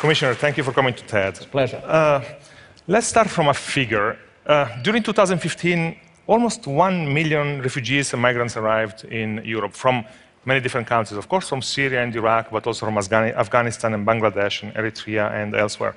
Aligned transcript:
Commissioner, 0.00 0.32
thank 0.32 0.56
you 0.56 0.64
for 0.64 0.72
coming 0.72 0.94
to 0.94 1.04
TED. 1.04 1.34
It's 1.34 1.44
a 1.44 1.48
pleasure. 1.48 1.82
Uh, 1.84 2.24
let's 2.86 3.06
start 3.06 3.28
from 3.28 3.48
a 3.48 3.52
figure. 3.52 4.16
Uh, 4.46 4.64
during 4.80 5.02
2015, 5.02 5.94
almost 6.26 6.66
1 6.66 7.12
million 7.12 7.60
refugees 7.60 8.14
and 8.14 8.22
migrants 8.22 8.56
arrived 8.56 9.04
in 9.04 9.42
Europe 9.44 9.74
from 9.74 10.06
many 10.46 10.58
different 10.58 10.86
countries, 10.86 11.18
of 11.18 11.28
course, 11.28 11.50
from 11.50 11.60
Syria 11.60 12.02
and 12.02 12.16
Iraq, 12.16 12.50
but 12.50 12.66
also 12.66 12.86
from 12.86 12.96
Afghanistan 12.96 13.92
and 13.92 14.06
Bangladesh 14.06 14.62
and 14.62 14.72
Eritrea 14.72 15.30
and 15.34 15.54
elsewhere. 15.54 15.94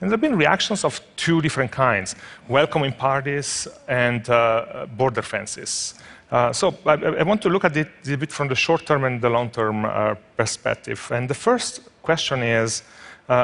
And 0.00 0.10
there 0.10 0.14
have 0.14 0.22
been 0.22 0.38
reactions 0.38 0.82
of 0.82 1.02
two 1.16 1.42
different 1.42 1.70
kinds 1.70 2.16
welcoming 2.48 2.94
parties 2.94 3.68
and 3.86 4.26
uh, 4.30 4.86
border 4.96 5.20
fences. 5.20 5.92
Uh, 6.30 6.54
so 6.54 6.74
I, 6.86 6.94
I, 6.94 7.22
want 7.22 7.42
to 7.42 7.50
look 7.50 7.66
at 7.66 7.76
it 7.76 7.88
a 8.08 8.16
bit 8.16 8.32
from 8.32 8.48
the 8.48 8.54
short 8.54 8.86
term 8.86 9.04
and 9.04 9.20
the 9.20 9.28
long 9.28 9.50
term 9.50 9.84
uh, 9.84 10.14
perspective. 10.38 11.06
And 11.12 11.28
the 11.28 11.34
first 11.34 11.82
question 12.02 12.42
is 12.42 12.82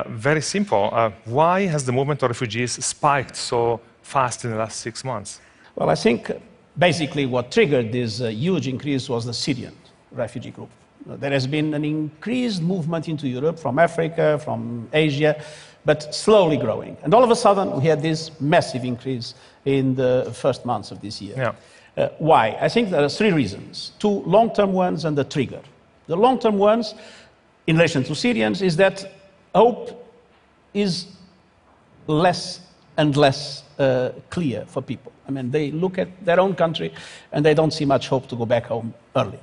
very 0.09 0.41
simple 0.41 0.91
uh, 0.93 1.11
why 1.25 1.67
has 1.67 1.85
the 1.85 1.93
movement 1.93 2.23
of 2.23 2.31
refugees 2.31 2.85
spiked 2.85 3.37
so 3.37 3.81
fast 4.03 4.45
in 4.45 4.51
the 4.51 4.57
last 4.57 4.81
six 4.81 5.05
months? 5.05 5.41
Well, 5.75 5.91
I 5.91 5.95
think 5.95 6.31
basically 6.79 7.27
what 7.27 7.51
triggered 7.51 7.93
this 7.93 8.21
uh, 8.21 8.29
huge 8.29 8.69
increase 8.69 9.09
was 9.09 9.25
the 9.25 9.35
Syrian 9.35 9.77
refugee 10.13 10.51
group. 10.51 10.71
There 11.07 11.31
has 11.31 11.47
been 11.47 11.75
an 11.75 11.85
increased 11.85 12.61
movement 12.61 13.09
into 13.09 13.29
Europe 13.29 13.59
from 13.59 13.79
Africa, 13.79 14.39
from 14.39 14.89
Asia, 14.93 15.43
but 15.85 16.15
slowly 16.15 16.57
growing. 16.57 16.97
And 17.03 17.15
all 17.15 17.25
of 17.25 17.31
a 17.31 17.37
sudden, 17.37 17.81
we 17.81 17.87
had 17.87 18.03
this 18.03 18.31
massive 18.41 18.85
increase 18.85 19.35
in 19.65 19.95
the 19.95 20.31
first 20.35 20.67
months 20.67 20.91
of 20.91 21.01
this 21.01 21.23
year. 21.23 21.35
Yeah. 21.37 21.55
Uh, 21.97 22.09
why? 22.19 22.59
I 22.61 22.69
think 22.69 22.91
there 22.91 23.03
are 23.03 23.09
three 23.09 23.33
reasons 23.33 23.93
two 23.99 24.23
long 24.27 24.53
term 24.55 24.73
ones 24.73 25.05
and 25.05 25.17
the 25.17 25.25
trigger. 25.25 25.63
The 26.07 26.17
long 26.17 26.39
term 26.39 26.59
ones, 26.59 26.95
in 27.67 27.77
relation 27.77 28.05
to 28.05 28.15
Syrians, 28.15 28.63
is 28.63 28.77
that 28.77 29.11
hope 29.55 30.05
is 30.75 31.07
less 32.07 32.61
and 32.97 33.17
less 33.17 33.63
uh, 33.79 34.11
clear 34.31 34.65
for 34.67 34.83
people. 34.83 35.13
I 35.29 35.31
mean, 35.31 35.51
they 35.51 35.71
look 35.71 35.99
at 35.99 36.09
their 36.25 36.41
own 36.41 36.55
country 36.55 36.93
and 37.33 37.45
they 37.45 37.55
don't 37.55 37.73
see 37.73 37.85
much 37.85 38.09
hope 38.09 38.29
to 38.29 38.37
go 38.37 38.47
back 38.47 38.67
home 38.67 38.95
early 39.15 39.39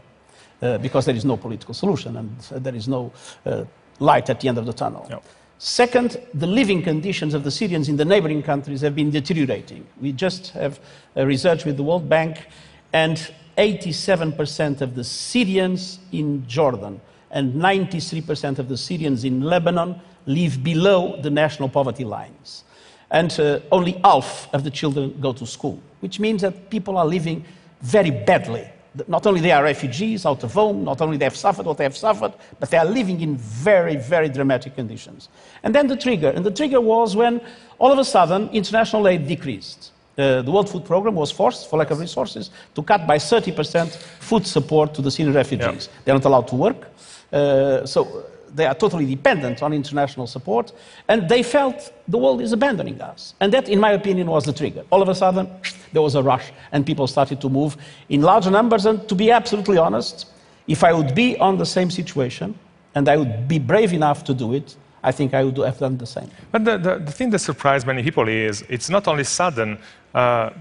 uh, 0.61 0.77
because 0.79 1.05
there 1.05 1.15
is 1.15 1.25
no 1.25 1.37
political 1.37 1.73
solution 1.73 2.17
and 2.17 2.39
there 2.63 2.75
is 2.75 2.87
no 2.87 3.11
uh, 3.45 3.63
light 3.99 4.29
at 4.29 4.39
the 4.39 4.47
end 4.47 4.57
of 4.57 4.65
the 4.65 4.73
tunnel. 4.73 5.23
Second, 5.57 6.17
the 6.33 6.47
living 6.47 6.81
conditions 6.81 7.33
of 7.33 7.43
the 7.43 7.51
Syrians 7.51 7.87
in 7.87 7.95
the 7.95 8.03
neighboring 8.03 8.43
countries 8.43 8.81
have 8.81 8.93
been 8.93 9.09
deteriorating. 9.09 9.87
We 10.01 10.11
just 10.11 10.49
have 10.49 10.79
a 11.15 11.25
research 11.25 11.63
with 11.63 11.77
the 11.77 11.83
World 11.83 12.09
Bank, 12.09 12.45
and 12.91 13.31
87% 13.57 14.81
of 14.81 14.95
the 14.95 15.03
Syrians 15.03 15.99
in 16.11 16.45
Jordan 16.47 16.99
and 17.31 17.53
93% 17.53 18.59
of 18.59 18.67
the 18.69 18.77
Syrians 18.77 19.23
in 19.23 19.41
Lebanon 19.41 19.99
live 20.25 20.63
below 20.63 21.21
the 21.21 21.29
national 21.29 21.69
poverty 21.69 22.03
lines. 22.03 22.63
And 23.11 23.37
uh, 23.39 23.59
only 23.71 23.93
half 24.03 24.49
of 24.53 24.63
the 24.63 24.71
children 24.71 25.17
go 25.21 25.33
to 25.33 25.45
school, 25.45 25.79
which 25.99 26.19
means 26.19 26.41
that 26.41 26.69
people 26.69 26.97
are 26.97 27.05
living 27.05 27.45
very 27.81 28.11
badly 28.11 28.69
not 29.07 29.25
only 29.25 29.41
they 29.41 29.51
are 29.51 29.63
refugees 29.63 30.25
out 30.25 30.43
of 30.43 30.53
home, 30.53 30.83
not 30.83 31.01
only 31.01 31.17
they 31.17 31.25
have 31.25 31.35
suffered 31.35 31.65
what 31.65 31.77
they 31.77 31.83
have 31.83 31.97
suffered, 31.97 32.33
but 32.59 32.69
they 32.69 32.77
are 32.77 32.85
living 32.85 33.21
in 33.21 33.37
very, 33.37 33.95
very 33.95 34.29
dramatic 34.29 34.75
conditions. 34.75 35.29
And 35.63 35.73
then 35.73 35.87
the 35.87 35.95
trigger, 35.95 36.29
and 36.29 36.45
the 36.45 36.51
trigger 36.51 36.81
was 36.81 37.15
when 37.15 37.41
all 37.77 37.91
of 37.91 37.99
a 37.99 38.05
sudden 38.05 38.49
international 38.49 39.07
aid 39.07 39.27
decreased. 39.27 39.91
Uh, 40.17 40.41
the 40.41 40.51
World 40.51 40.69
Food 40.69 40.85
Programme 40.85 41.15
was 41.15 41.29
forced, 41.29 41.69
for 41.69 41.77
lack 41.77 41.91
of 41.91 41.99
resources, 41.99 42.49
to 42.73 42.81
cut 42.81 43.05
by 43.05 43.17
30% 43.17 43.93
food 43.95 44.47
support 44.47 44.93
to 44.93 45.01
the 45.01 45.11
Syrian 45.11 45.35
refugees. 45.35 45.89
Yeah. 45.91 46.01
They're 46.05 46.15
not 46.15 46.25
allowed 46.25 46.47
to 46.49 46.55
work. 46.55 46.87
Uh, 47.35 47.85
so 47.85 48.25
they 48.55 48.65
are 48.65 48.73
totally 48.73 49.05
dependent 49.05 49.61
on 49.61 49.73
international 49.73 50.25
support, 50.27 50.71
and 51.09 51.27
they 51.27 51.43
felt 51.43 51.91
the 52.07 52.17
world 52.17 52.41
is 52.41 52.53
abandoning 52.53 53.01
us. 53.01 53.33
And 53.41 53.51
that, 53.53 53.67
in 53.67 53.79
my 53.79 53.91
opinion, 53.91 54.27
was 54.27 54.45
the 54.45 54.53
trigger. 54.53 54.83
All 54.89 55.01
of 55.01 55.09
a 55.09 55.15
sudden, 55.15 55.49
there 55.93 56.01
was 56.01 56.15
a 56.15 56.23
rush, 56.23 56.51
and 56.71 56.85
people 56.85 57.07
started 57.07 57.41
to 57.41 57.49
move 57.49 57.75
in 58.07 58.21
large 58.21 58.47
numbers. 58.47 58.85
And 58.85 59.07
to 59.09 59.15
be 59.15 59.31
absolutely 59.31 59.77
honest, 59.77 60.27
if 60.67 60.83
I 60.83 60.93
would 60.93 61.13
be 61.13 61.37
on 61.39 61.57
the 61.57 61.65
same 61.65 61.91
situation, 61.91 62.57
and 62.95 63.09
I 63.09 63.17
would 63.17 63.47
be 63.47 63.59
brave 63.59 63.91
enough 63.91 64.23
to 64.23 64.33
do 64.33 64.53
it, 64.53 64.75
I 65.03 65.11
think 65.11 65.33
I 65.33 65.43
would 65.43 65.57
have 65.57 65.77
done 65.77 65.97
the 65.97 66.05
same. 66.05 66.31
But 66.51 66.63
the, 66.65 66.77
the, 66.77 66.99
the 66.99 67.11
thing 67.11 67.29
that 67.31 67.39
surprised 67.39 67.85
many 67.85 68.01
people 68.01 68.27
is 68.27 68.63
it's 68.69 68.89
not 68.89 69.07
only 69.07 69.25
sudden. 69.25 69.77
Uh, 70.13 70.51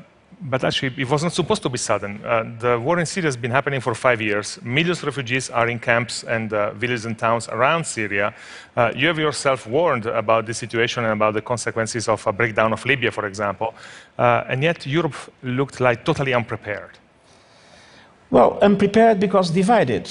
but 0.45 0.63
actually, 0.63 0.93
it 0.99 1.09
wasn't 1.09 1.33
supposed 1.33 1.63
to 1.63 1.71
be 1.71 1.79
sudden. 1.79 2.23
Uh, 2.23 2.45
the 2.61 2.79
war 2.79 2.99
in 2.99 3.07
Syria 3.07 3.29
has 3.29 3.37
been 3.37 3.51
happening 3.51 3.81
for 3.81 3.95
five 3.95 4.21
years. 4.21 4.59
Millions 4.63 4.99
of 4.99 5.05
refugees 5.05 5.49
are 5.49 5.69
in 5.69 5.79
camps 5.79 6.23
and 6.23 6.53
uh, 6.53 6.73
villages 6.75 7.07
and 7.07 7.19
towns 7.19 7.49
around 7.49 7.85
Syria. 7.85 8.35
Uh, 8.77 8.93
you 8.95 9.09
have 9.09 9.19
yourself 9.19 9.67
warned 9.67 10.05
about 10.05 10.45
the 10.45 10.53
situation 10.53 11.05
and 11.05 11.15
about 11.15 11.33
the 11.33 11.41
consequences 11.41 12.09
of 12.09 12.27
a 12.27 12.33
breakdown 12.33 12.75
of 12.75 12.85
Libya, 12.85 13.11
for 13.11 13.27
example. 13.27 13.75
Uh, 14.19 14.45
and 14.47 14.63
yet, 14.63 14.87
Europe 14.87 15.17
looked 15.43 15.81
like 15.81 16.05
totally 16.05 16.35
unprepared. 16.35 16.99
Well, 18.31 18.59
unprepared 18.61 19.21
because 19.21 19.51
divided. 19.51 20.11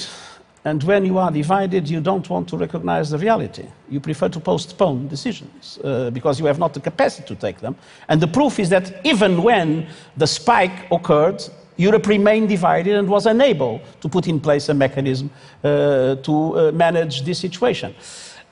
And 0.64 0.82
when 0.82 1.04
you 1.04 1.18
are 1.18 1.30
divided, 1.30 1.90
you 1.90 2.00
don't 2.00 2.28
want 2.30 2.48
to 2.48 2.56
recognize 2.56 3.10
the 3.10 3.18
reality. 3.18 3.66
You 3.90 4.00
prefer 4.00 4.30
to 4.30 4.40
postpone 4.40 5.08
decisions 5.08 5.78
uh, 5.84 6.10
because 6.10 6.40
you 6.40 6.46
have 6.46 6.58
not 6.58 6.72
the 6.72 6.80
capacity 6.80 7.26
to 7.28 7.34
take 7.34 7.60
them. 7.60 7.76
And 8.08 8.20
the 8.20 8.26
proof 8.26 8.58
is 8.58 8.70
that 8.70 9.04
even 9.04 9.42
when 9.42 9.86
the 10.16 10.26
spike 10.26 10.90
occurred, 10.90 11.42
Europe 11.76 12.06
remained 12.06 12.48
divided 12.48 12.94
and 12.94 13.08
was 13.08 13.26
unable 13.26 13.82
to 14.00 14.08
put 14.08 14.26
in 14.26 14.40
place 14.40 14.68
a 14.70 14.74
mechanism 14.74 15.30
uh, 15.62 16.14
to 16.16 16.58
uh, 16.58 16.72
manage 16.72 17.22
this 17.22 17.38
situation. 17.38 17.94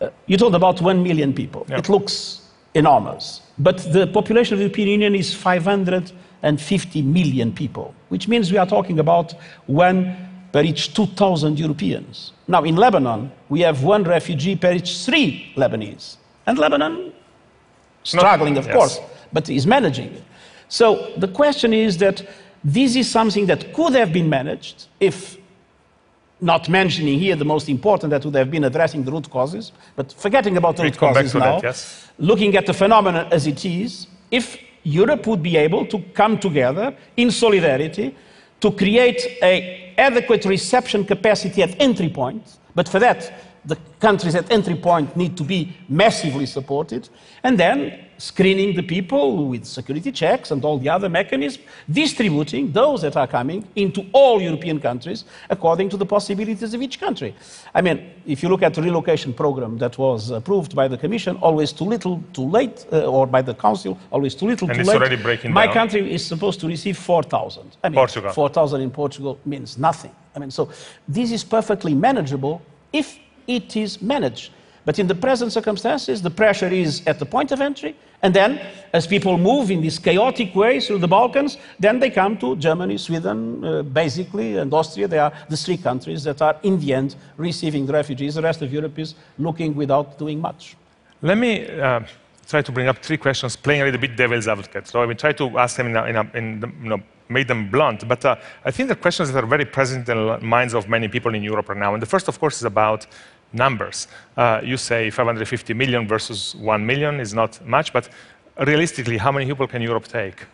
Uh, 0.00 0.10
you 0.26 0.36
told 0.36 0.54
about 0.54 0.82
1 0.82 1.02
million 1.02 1.32
people. 1.32 1.64
It 1.70 1.88
looks 1.88 2.42
enormous. 2.74 3.40
But 3.58 3.78
the 3.92 4.06
population 4.06 4.54
of 4.54 4.58
the 4.58 4.64
European 4.64 4.88
Union 4.88 5.14
is 5.14 5.32
550 5.32 7.02
million 7.02 7.52
people, 7.52 7.94
which 8.08 8.28
means 8.28 8.50
we 8.50 8.58
are 8.58 8.66
talking 8.66 8.98
about 8.98 9.34
one 9.66 10.31
per 10.52 10.62
each 10.62 10.94
2,000 10.94 11.58
Europeans. 11.58 12.32
Now, 12.46 12.62
in 12.62 12.76
Lebanon, 12.76 13.32
we 13.48 13.60
have 13.60 13.82
one 13.82 14.04
refugee 14.04 14.54
per 14.56 14.72
each 14.72 15.04
three 15.04 15.52
Lebanese. 15.56 16.16
And 16.46 16.58
Lebanon, 16.58 17.12
struggling, 18.02 18.58
of 18.58 18.66
yes. 18.66 18.74
course, 18.74 19.00
but 19.32 19.48
is 19.48 19.66
managing 19.66 20.12
it. 20.12 20.22
So 20.68 21.12
the 21.16 21.28
question 21.28 21.72
is 21.72 21.98
that 21.98 22.26
this 22.64 22.96
is 22.96 23.10
something 23.10 23.46
that 23.46 23.72
could 23.72 23.94
have 23.94 24.12
been 24.12 24.28
managed 24.28 24.86
if 25.00 25.38
not 26.40 26.69
mentioning 26.69 27.19
here 27.19 27.36
the 27.36 27.44
most 27.44 27.69
important 27.69 28.10
that 28.10 28.24
would 28.24 28.34
have 28.34 28.50
been 28.50 28.64
addressing 28.64 29.04
the 29.04 29.12
root 29.12 29.30
causes, 29.30 29.72
but 29.94 30.12
forgetting 30.12 30.56
about 30.56 30.76
the 30.76 30.82
root 30.82 30.98
causes 30.98 31.34
now, 31.34 31.40
that, 31.40 31.62
yes. 31.62 32.08
looking 32.19 32.56
at 32.56 32.66
the 32.66 32.74
phenomenon 32.74 33.28
as 33.30 33.46
it 33.46 33.64
is, 33.64 34.08
if 34.30 34.58
Europe 34.82 35.26
would 35.28 35.42
be 35.42 35.56
able 35.56 35.86
to 35.86 36.00
come 36.14 36.36
together 36.38 36.94
in 37.16 37.30
solidarity 37.30 38.14
to 38.62 38.70
create 38.70 39.20
an 39.42 39.92
adequate 39.98 40.44
reception 40.44 41.04
capacity 41.04 41.62
at 41.62 41.78
entry 41.80 42.08
point, 42.08 42.42
but 42.74 42.88
for 42.88 42.98
that, 42.98 43.32
the 43.64 43.76
countries 44.00 44.34
at 44.34 44.50
entry 44.50 44.74
point 44.74 45.16
need 45.16 45.36
to 45.36 45.44
be 45.44 45.76
massively 45.88 46.46
supported, 46.46 47.08
and 47.44 47.58
then 47.58 48.06
screening 48.18 48.74
the 48.76 48.82
people 48.82 49.48
with 49.48 49.64
security 49.64 50.12
checks 50.12 50.52
and 50.52 50.64
all 50.64 50.78
the 50.78 50.88
other 50.88 51.08
mechanisms, 51.08 51.64
distributing 51.90 52.70
those 52.70 53.02
that 53.02 53.16
are 53.16 53.26
coming 53.26 53.66
into 53.74 54.06
all 54.12 54.40
European 54.40 54.78
countries 54.78 55.24
according 55.50 55.88
to 55.88 55.96
the 55.96 56.06
possibilities 56.06 56.72
of 56.72 56.80
each 56.80 57.00
country. 57.00 57.34
I 57.74 57.80
mean, 57.82 58.12
if 58.24 58.42
you 58.42 58.48
look 58.48 58.62
at 58.62 58.74
the 58.74 58.82
relocation 58.82 59.32
program 59.34 59.76
that 59.78 59.98
was 59.98 60.30
approved 60.30 60.76
by 60.76 60.86
the 60.86 60.96
Commission, 60.96 61.36
always 61.38 61.72
too 61.72 61.84
little, 61.84 62.22
too 62.32 62.48
late, 62.48 62.86
uh, 62.92 63.06
or 63.06 63.26
by 63.26 63.42
the 63.42 63.54
Council, 63.54 63.98
always 64.12 64.36
too 64.36 64.46
little, 64.46 64.68
and 64.68 64.76
too 64.76 64.80
it's 64.82 64.88
late. 64.88 64.96
Already 64.98 65.16
breaking 65.16 65.52
My 65.52 65.66
down. 65.66 65.75
country 65.75 66.12
is 66.12 66.25
supposed 66.25 66.60
to 66.60 66.69
receive 66.69 66.96
4,000. 66.96 67.76
I 67.82 67.88
mean, 67.88 67.94
Portugal. 67.96 68.32
4,000 68.32 68.81
in 68.82 68.90
Portugal 68.92 69.38
means 69.44 69.78
nothing. 69.78 70.14
I 70.37 70.38
mean, 70.38 70.50
so 70.50 70.70
this 71.08 71.32
is 71.32 71.42
perfectly 71.42 71.92
manageable 71.92 72.62
if 72.92 73.19
it 73.46 73.76
is 73.76 74.00
managed. 74.02 74.52
But 74.84 74.98
in 74.98 75.06
the 75.06 75.14
present 75.14 75.52
circumstances, 75.52 76.22
the 76.22 76.30
pressure 76.30 76.68
is 76.68 77.02
at 77.06 77.18
the 77.18 77.26
point 77.26 77.52
of 77.52 77.60
entry, 77.60 77.94
and 78.22 78.34
then 78.34 78.60
as 78.92 79.06
people 79.06 79.38
move 79.38 79.70
in 79.70 79.80
this 79.80 79.98
chaotic 79.98 80.54
way 80.54 80.80
through 80.80 80.98
the 80.98 81.08
Balkans, 81.08 81.56
then 81.78 82.00
they 82.00 82.10
come 82.10 82.36
to 82.38 82.56
Germany, 82.56 82.98
Sweden, 82.98 83.64
uh, 83.64 83.82
basically, 83.82 84.56
and 84.56 84.72
Austria. 84.72 85.08
They 85.08 85.18
are 85.18 85.32
the 85.48 85.56
three 85.56 85.76
countries 85.76 86.24
that 86.24 86.42
are, 86.42 86.56
in 86.62 86.80
the 86.80 86.94
end, 86.94 87.14
receiving 87.36 87.86
the 87.86 87.92
refugees. 87.92 88.34
The 88.34 88.42
rest 88.42 88.62
of 88.62 88.72
Europe 88.72 88.98
is 88.98 89.14
looking 89.38 89.74
without 89.74 90.18
doing 90.18 90.40
much. 90.40 90.76
Let 91.20 91.38
me 91.38 91.68
uh, 91.68 92.00
try 92.48 92.62
to 92.62 92.72
bring 92.72 92.88
up 92.88 92.98
three 92.98 93.16
questions, 93.16 93.56
playing 93.56 93.82
a 93.82 93.84
little 93.84 94.00
bit 94.00 94.16
devil's 94.16 94.48
advocate. 94.48 94.88
So 94.88 95.00
I 95.02 95.06
will 95.06 95.14
try 95.14 95.32
to 95.32 95.58
ask 95.58 95.76
them 95.76 95.86
in, 95.88 95.96
a, 95.96 96.04
in, 96.06 96.16
a, 96.16 96.30
in 96.34 96.60
the, 96.60 96.68
you 96.82 96.88
know, 96.88 97.02
make 97.32 97.49
them 97.49 97.70
blunt. 97.70 98.06
But 98.06 98.25
uh, 98.25 98.37
I 98.64 98.70
think 98.70 98.88
the 98.88 98.96
questions 98.96 99.32
that 99.32 99.43
are 99.43 99.46
very 99.46 99.64
present 99.64 100.08
in 100.08 100.17
the 100.17 100.38
minds 100.40 100.75
of 100.75 100.88
many 100.88 101.08
people 101.08 101.34
in 101.34 101.43
Europe 101.43 101.69
right 101.69 101.79
now. 101.79 101.94
And 101.94 102.02
the 102.02 102.06
first, 102.06 102.29
of 102.29 102.38
course, 102.38 102.56
is 102.56 102.64
about 102.64 103.06
numbers. 103.52 104.08
Uh, 104.37 104.61
you 104.62 104.76
say 104.76 105.11
550 105.11 105.75
million 105.75 106.06
versus 106.06 106.55
1 106.56 106.87
million 106.87 107.20
is 107.20 107.34
not 107.34 107.64
much, 107.67 107.93
but 107.93 108.08
realistically, 108.67 109.19
how 109.19 109.32
many 109.32 109.46
people 109.46 109.67
can 109.67 109.82
Europe 109.82 110.08
take? 110.08 110.46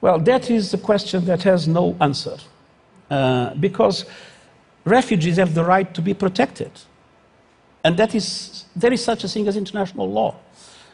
Well, 0.00 0.18
that 0.20 0.50
is 0.50 0.74
a 0.74 0.78
question 0.78 1.24
that 1.26 1.42
has 1.42 1.66
no 1.66 1.96
answer. 2.00 2.36
Uh, 3.10 3.54
because 3.54 4.06
refugees 4.84 5.36
have 5.36 5.54
the 5.54 5.64
right 5.64 5.92
to 5.94 6.02
be 6.02 6.14
protected. 6.14 6.70
And 7.84 7.96
that 7.98 8.14
is, 8.14 8.64
there 8.74 8.92
is 8.92 9.04
such 9.04 9.24
a 9.24 9.28
thing 9.28 9.46
as 9.46 9.56
international 9.56 10.10
law. 10.10 10.34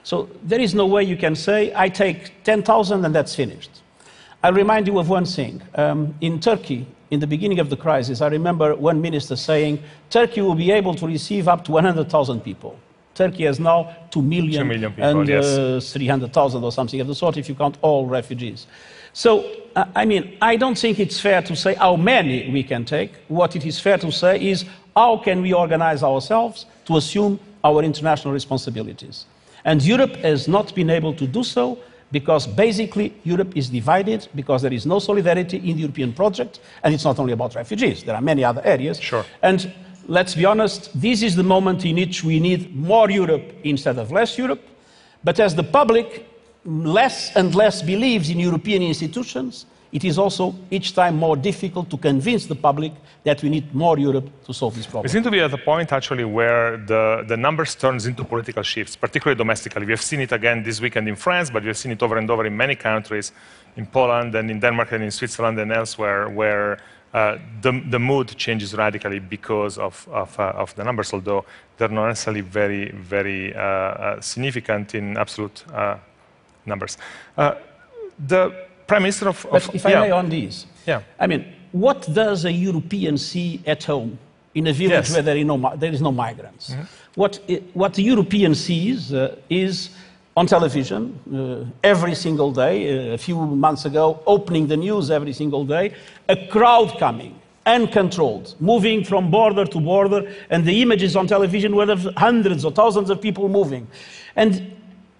So 0.02 0.28
there 0.42 0.60
is 0.60 0.74
no 0.74 0.86
way 0.86 1.04
you 1.04 1.16
can 1.16 1.36
say, 1.36 1.72
I 1.74 1.88
take 1.88 2.42
10,000 2.44 3.04
and 3.04 3.14
that's 3.14 3.34
finished. 3.34 3.70
I'll 4.42 4.52
remind 4.54 4.86
you 4.86 4.98
of 4.98 5.08
one 5.08 5.26
thing. 5.26 5.60
Um, 5.74 6.14
in 6.20 6.40
Turkey, 6.40 6.86
in 7.10 7.20
the 7.20 7.26
beginning 7.26 7.58
of 7.58 7.68
the 7.68 7.76
crisis, 7.76 8.20
I 8.20 8.28
remember 8.28 8.74
one 8.74 9.00
minister 9.00 9.36
saying 9.36 9.82
Turkey 10.08 10.40
will 10.40 10.54
be 10.54 10.70
able 10.70 10.94
to 10.94 11.06
receive 11.06 11.46
up 11.46 11.64
to 11.64 11.72
100,000 11.72 12.40
people. 12.40 12.78
Turkey 13.14 13.44
has 13.44 13.60
now 13.60 13.94
2 14.12 14.22
million, 14.22 14.62
2 14.62 14.64
million 14.64 14.92
people, 14.92 15.20
and 15.20 15.28
yes. 15.28 15.44
uh, 15.44 15.80
300,000 15.82 16.64
or 16.64 16.72
something 16.72 17.00
of 17.00 17.06
the 17.06 17.14
sort 17.14 17.36
if 17.36 17.48
you 17.48 17.54
count 17.54 17.76
all 17.82 18.06
refugees. 18.06 18.66
So, 19.12 19.44
uh, 19.76 19.84
I 19.94 20.04
mean, 20.04 20.38
I 20.40 20.56
don't 20.56 20.78
think 20.78 20.98
it's 20.98 21.20
fair 21.20 21.42
to 21.42 21.54
say 21.54 21.74
how 21.74 21.96
many 21.96 22.50
we 22.50 22.62
can 22.62 22.84
take. 22.84 23.12
What 23.28 23.56
it 23.56 23.66
is 23.66 23.78
fair 23.78 23.98
to 23.98 24.10
say 24.10 24.40
is 24.40 24.64
how 24.96 25.18
can 25.18 25.42
we 25.42 25.52
organize 25.52 26.02
ourselves 26.02 26.64
to 26.86 26.96
assume 26.96 27.38
our 27.62 27.82
international 27.82 28.32
responsibilities. 28.32 29.26
And 29.64 29.82
Europe 29.82 30.16
has 30.16 30.48
not 30.48 30.74
been 30.74 30.88
able 30.88 31.12
to 31.14 31.26
do 31.26 31.44
so 31.44 31.78
because 32.12 32.46
basically 32.46 33.14
Europe 33.24 33.56
is 33.56 33.68
divided 33.68 34.28
because 34.34 34.62
there 34.62 34.72
is 34.72 34.86
no 34.86 34.98
solidarity 34.98 35.58
in 35.58 35.76
the 35.76 35.82
European 35.82 36.12
project. 36.12 36.60
And 36.82 36.94
it's 36.94 37.04
not 37.04 37.18
only 37.18 37.32
about 37.32 37.54
refugees, 37.54 38.02
there 38.02 38.14
are 38.14 38.20
many 38.20 38.44
other 38.44 38.62
areas. 38.64 39.00
Sure. 39.00 39.24
And 39.42 39.72
let's 40.08 40.34
be 40.34 40.44
honest, 40.44 40.90
this 41.00 41.22
is 41.22 41.36
the 41.36 41.42
moment 41.42 41.84
in 41.84 41.96
which 41.96 42.24
we 42.24 42.40
need 42.40 42.74
more 42.74 43.10
Europe 43.10 43.52
instead 43.64 43.98
of 43.98 44.10
less 44.10 44.36
Europe. 44.36 44.62
But 45.22 45.38
as 45.38 45.54
the 45.54 45.62
public 45.62 46.26
less 46.64 47.34
and 47.36 47.54
less 47.54 47.82
believes 47.82 48.30
in 48.30 48.38
European 48.38 48.82
institutions, 48.82 49.66
it 49.92 50.04
is 50.04 50.18
also 50.18 50.54
each 50.70 50.94
time 50.94 51.16
more 51.16 51.36
difficult 51.36 51.90
to 51.90 51.96
convince 51.96 52.46
the 52.46 52.54
public 52.54 52.92
that 53.24 53.42
we 53.42 53.48
need 53.48 53.74
more 53.74 53.98
Europe 53.98 54.28
to 54.44 54.52
solve 54.54 54.74
this 54.76 54.86
problem. 54.86 55.02
We 55.02 55.08
seem 55.08 55.22
to 55.24 55.30
be 55.30 55.40
at 55.40 55.52
a 55.52 55.58
point 55.58 55.92
actually 55.92 56.24
where 56.24 56.76
the, 56.76 57.24
the 57.26 57.36
numbers 57.36 57.74
turns 57.74 58.06
into 58.06 58.24
political 58.24 58.62
shifts, 58.62 58.96
particularly 58.96 59.36
domestically. 59.36 59.84
We 59.84 59.92
have 59.92 60.02
seen 60.02 60.20
it 60.20 60.32
again 60.32 60.62
this 60.62 60.80
weekend 60.80 61.08
in 61.08 61.16
France, 61.16 61.50
but 61.50 61.62
we 61.62 61.68
have 61.68 61.76
seen 61.76 61.92
it 61.92 62.02
over 62.02 62.16
and 62.18 62.30
over 62.30 62.46
in 62.46 62.56
many 62.56 62.76
countries, 62.76 63.32
in 63.76 63.86
Poland 63.86 64.34
and 64.34 64.50
in 64.50 64.60
Denmark 64.60 64.92
and 64.92 65.04
in 65.04 65.10
Switzerland 65.10 65.58
and 65.58 65.72
elsewhere, 65.72 66.28
where 66.28 66.78
uh, 67.12 67.38
the, 67.60 67.72
the 67.90 67.98
mood 67.98 68.28
changes 68.36 68.74
radically 68.74 69.18
because 69.18 69.76
of, 69.76 70.08
of, 70.12 70.38
uh, 70.38 70.52
of 70.54 70.74
the 70.76 70.84
numbers, 70.84 71.12
although 71.12 71.44
they're 71.76 71.88
not 71.88 72.06
necessarily 72.06 72.42
very, 72.42 72.92
very 72.92 73.54
uh, 73.54 73.60
uh, 73.60 74.20
significant 74.20 74.94
in 74.94 75.16
absolute 75.16 75.64
uh, 75.74 75.96
numbers. 76.64 76.96
Uh, 77.36 77.54
the 78.28 78.69
Prime 78.90 79.02
Minister 79.02 79.28
of... 79.28 79.38
of 79.46 79.52
But 79.52 79.74
if 79.74 79.86
I 79.86 79.90
yeah, 79.90 80.00
may 80.04 80.10
on 80.20 80.28
this, 80.28 80.66
yeah. 80.86 81.02
I 81.18 81.26
mean, 81.26 81.42
what 81.72 82.00
does 82.12 82.44
a 82.44 82.52
European 82.68 83.16
see 83.18 83.60
at 83.66 83.84
home 83.84 84.18
in 84.54 84.66
a 84.66 84.72
village 84.72 84.90
Yes. 84.90 85.06
Mm-hmm. 85.06 85.14
where 85.14 85.22
there 85.28 85.36
is 85.42 85.46
no, 85.52 85.56
there 85.82 85.92
is 85.96 86.00
no 86.08 86.12
migrants? 86.12 86.74
What, 87.14 87.38
i- 87.48 87.62
what 87.74 87.92
the 87.94 88.02
European 88.02 88.54
sees 88.54 89.12
uh, 89.12 89.36
is 89.48 89.90
on 90.36 90.46
television 90.46 91.02
uh, 91.32 91.88
every 91.94 92.14
single 92.14 92.50
day, 92.52 92.74
uh, 93.10 93.14
a 93.14 93.18
few 93.18 93.36
months 93.66 93.84
ago, 93.84 94.04
opening 94.26 94.66
the 94.68 94.76
news 94.76 95.10
every 95.10 95.32
single 95.32 95.64
day, 95.64 95.92
a 96.28 96.36
crowd 96.48 96.90
coming, 96.98 97.34
uncontrolled, 97.66 98.54
moving 98.60 99.04
from 99.04 99.30
border 99.30 99.64
to 99.66 99.78
border, 99.80 100.20
and 100.50 100.64
the 100.64 100.82
images 100.82 101.14
on 101.16 101.26
television 101.26 101.74
were 101.76 101.90
of 101.90 102.02
hundreds 102.16 102.64
or 102.64 102.72
thousands 102.72 103.10
of 103.10 103.20
people 103.20 103.48
moving. 103.48 103.86
And 104.36 104.52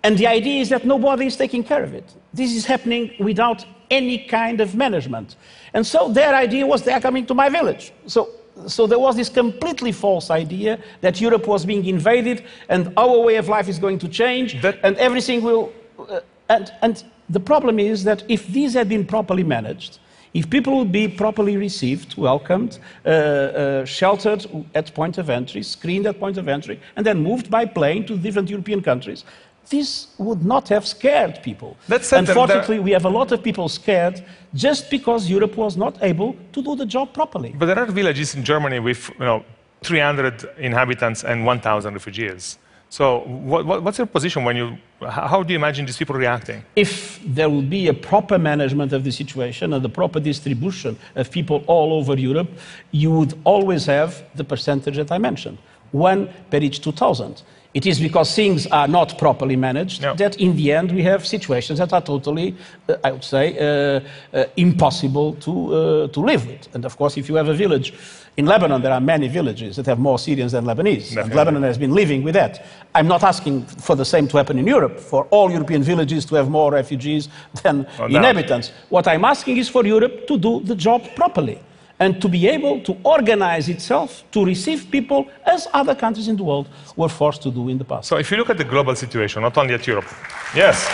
and 0.03 0.17
the 0.17 0.27
idea 0.27 0.61
is 0.61 0.69
that 0.71 0.85
nobody 0.85 1.27
is 1.27 1.37
taking 1.37 1.63
care 1.63 1.83
of 1.83 1.93
it. 1.95 2.15
This 2.33 2.53
is 2.55 2.65
happening 2.65 3.13
without 3.19 3.65
any 3.91 4.19
kind 4.19 4.61
of 4.61 4.75
management. 4.75 5.37
And 5.75 5.87
so 5.87 6.09
their 6.09 6.35
idea 6.35 6.67
was 6.67 6.83
they 6.83 6.93
are 6.93 7.01
coming 7.01 7.27
to 7.27 7.35
my 7.35 7.49
village. 7.49 7.93
So, 8.07 8.31
so 8.67 8.87
there 8.87 8.99
was 8.99 9.17
this 9.17 9.29
completely 9.29 9.93
false 9.93 10.31
idea 10.31 10.79
that 11.01 11.21
Europe 11.21 11.47
was 11.47 11.67
being 11.67 11.85
invaded 11.85 12.45
and 12.69 12.93
our 12.97 13.19
way 13.21 13.37
of 13.37 13.49
life 13.49 13.69
is 13.69 13.79
going 13.79 13.99
to 13.99 14.09
change 14.09 14.61
That- 14.63 14.79
and 14.83 14.97
everything 14.97 15.43
will. 15.43 15.73
Uh, 15.99 16.21
and, 16.49 16.73
and 16.83 17.05
the 17.29 17.41
problem 17.41 17.79
is 17.79 18.05
that 18.05 18.25
if 18.29 18.47
these 18.49 18.75
had 18.75 18.89
been 18.89 19.07
properly 19.07 19.45
managed, 19.45 19.99
if 20.33 20.49
people 20.49 20.79
would 20.79 20.93
be 20.93 21.09
properly 21.09 21.57
received, 21.57 22.17
welcomed, 22.17 22.79
uh, 23.05 23.09
uh, 23.09 23.85
sheltered 23.85 24.47
at 24.75 24.95
point 24.95 25.19
of 25.19 25.29
entry, 25.29 25.63
screened 25.63 26.07
at 26.07 26.21
point 26.21 26.39
of 26.39 26.49
entry, 26.49 26.81
and 26.97 27.05
then 27.05 27.21
moved 27.21 27.51
by 27.51 27.65
plane 27.67 28.07
to 28.07 28.17
different 28.17 28.49
European 28.49 28.81
countries, 28.81 29.25
this 29.71 30.09
would 30.19 30.45
not 30.45 30.69
have 30.69 30.87
scared 30.87 31.43
people. 31.43 31.77
Said, 31.89 32.01
there- 32.01 32.19
Unfortunately, 32.21 32.79
we 32.81 32.91
have 32.91 33.05
a 33.05 33.09
lot 33.09 33.33
of 33.33 33.43
people 33.43 33.69
scared 33.69 34.25
just 34.55 34.91
because 34.91 35.31
Europe 35.31 35.57
was 35.57 35.77
not 35.77 35.95
able 36.03 36.37
to 36.53 36.63
do 36.63 36.77
the 36.77 36.87
job 36.87 37.13
properly. 37.15 37.55
But 37.59 37.67
there 37.67 37.79
are 37.79 37.87
villages 37.87 38.35
in 38.35 38.45
Germany 38.45 38.81
with 38.81 39.09
you 39.19 39.25
know, 39.25 39.45
300 39.83 40.51
inhabitants 40.59 41.25
and 41.25 41.47
1,000 41.47 41.95
refugees. 41.95 42.59
So 42.93 43.21
what, 43.21 43.65
what, 43.65 43.85
what's 43.85 43.99
your 43.99 44.09
position 44.09 44.43
when 44.43 44.57
you, 44.57 44.77
how 45.09 45.45
do 45.45 45.53
you 45.53 45.59
imagine 45.59 45.87
these 45.87 45.97
people 45.97 46.17
reacting? 46.17 46.65
if 46.75 47.21
there 47.25 47.49
will 47.49 47.63
be 47.63 47.87
a 47.87 47.95
proper 47.95 48.37
management 48.37 48.93
of 48.93 49.05
the 49.05 49.13
situation 49.13 49.73
and 49.73 49.85
the 49.85 49.89
proper 49.89 50.19
distribution 50.19 50.99
of 51.15 51.31
people 51.31 51.63
all 51.69 51.93
over 51.93 52.19
Europe, 52.19 52.51
you 52.91 53.13
would 53.13 53.35
always 53.45 53.87
have 53.87 54.25
the 54.35 54.43
percentage 54.43 54.97
that 54.97 55.13
I 55.13 55.19
mentioned, 55.19 55.59
one 55.93 56.29
per 56.51 56.59
each 56.59 56.81
2,000. 56.81 57.43
It 57.73 57.87
is 57.87 58.01
because 58.01 58.35
things 58.35 58.67
are 58.67 58.89
not 58.89 59.17
properly 59.17 59.55
managed 59.57 60.03
No. 60.03 60.15
that 60.15 60.37
in 60.41 60.57
the 60.57 60.73
end 60.73 60.91
we 60.91 61.05
have 61.05 61.25
situations 61.25 61.79
that 61.79 61.93
are 61.93 62.01
totally, 62.03 62.57
uh, 62.89 62.97
I 63.05 63.13
would 63.13 63.23
say, 63.23 63.57
uh, 63.59 64.01
uh, 64.37 64.45
impossible 64.57 65.35
to, 65.35 65.53
uh, 65.53 66.09
to 66.09 66.21
live 66.21 66.47
with. 66.49 66.69
And 66.75 66.85
of 66.85 66.97
course, 66.97 67.17
if 67.17 67.29
you 67.29 67.37
have 67.37 67.49
a 67.49 67.55
village, 67.55 67.93
in 68.37 68.47
Lebanon 68.47 68.83
there 68.83 68.93
are 68.93 69.01
many 69.01 69.29
villages 69.29 69.77
that 69.77 69.87
have 69.87 70.01
more 70.01 70.19
Syrians 70.19 70.51
than 70.53 70.65
Lebanese. 70.65 71.17
And 71.17 71.33
Lebanon 71.33 71.63
has 71.63 71.79
been 71.79 71.95
living 71.95 72.25
with 72.25 72.35
that. 72.35 72.67
I'm 72.95 73.07
not 73.07 73.23
asking 73.23 73.63
for 73.67 73.95
the 73.95 74.05
same 74.05 74.27
to 74.29 74.37
happen 74.37 74.59
in 74.59 74.67
Europe, 74.67 74.99
for 74.99 75.27
all 75.31 75.51
European 75.53 75.83
villages 75.85 76.25
to 76.27 76.35
have 76.35 76.49
more 76.51 76.73
refugees 76.73 77.29
than 77.63 77.87
No 77.99 78.07
inhabitants. 78.07 78.73
What 78.89 79.07
I'm 79.07 79.25
asking 79.25 79.59
is 79.59 79.69
for 79.69 79.87
Europe 79.87 80.27
to 80.27 80.39
do 80.39 80.61
the 80.65 80.75
job 80.75 81.03
properly 81.15 81.61
and 82.01 82.21
to 82.21 82.29
be 82.29 82.49
able 82.49 82.81
to 82.81 82.97
organize 83.05 83.69
itself 83.69 84.25
to 84.33 84.45
receive 84.45 84.91
people 84.91 85.29
as 85.45 85.69
other 85.75 85.95
countries 85.95 86.29
in 86.29 86.37
the 86.37 86.43
world 86.43 86.67
were 86.97 87.11
forced 87.11 87.43
to 87.43 87.51
do 87.51 87.69
in 87.69 87.77
the 87.77 87.85
past. 87.85 88.09
So 88.09 88.17
if 88.17 88.31
you 88.31 88.39
look 88.39 88.49
at 88.49 88.57
the 88.57 88.65
global 88.65 88.97
situation, 88.97 89.43
not 89.43 89.57
only 89.59 89.75
at 89.75 89.87
Europe, 89.87 90.07
yes. 90.55 90.89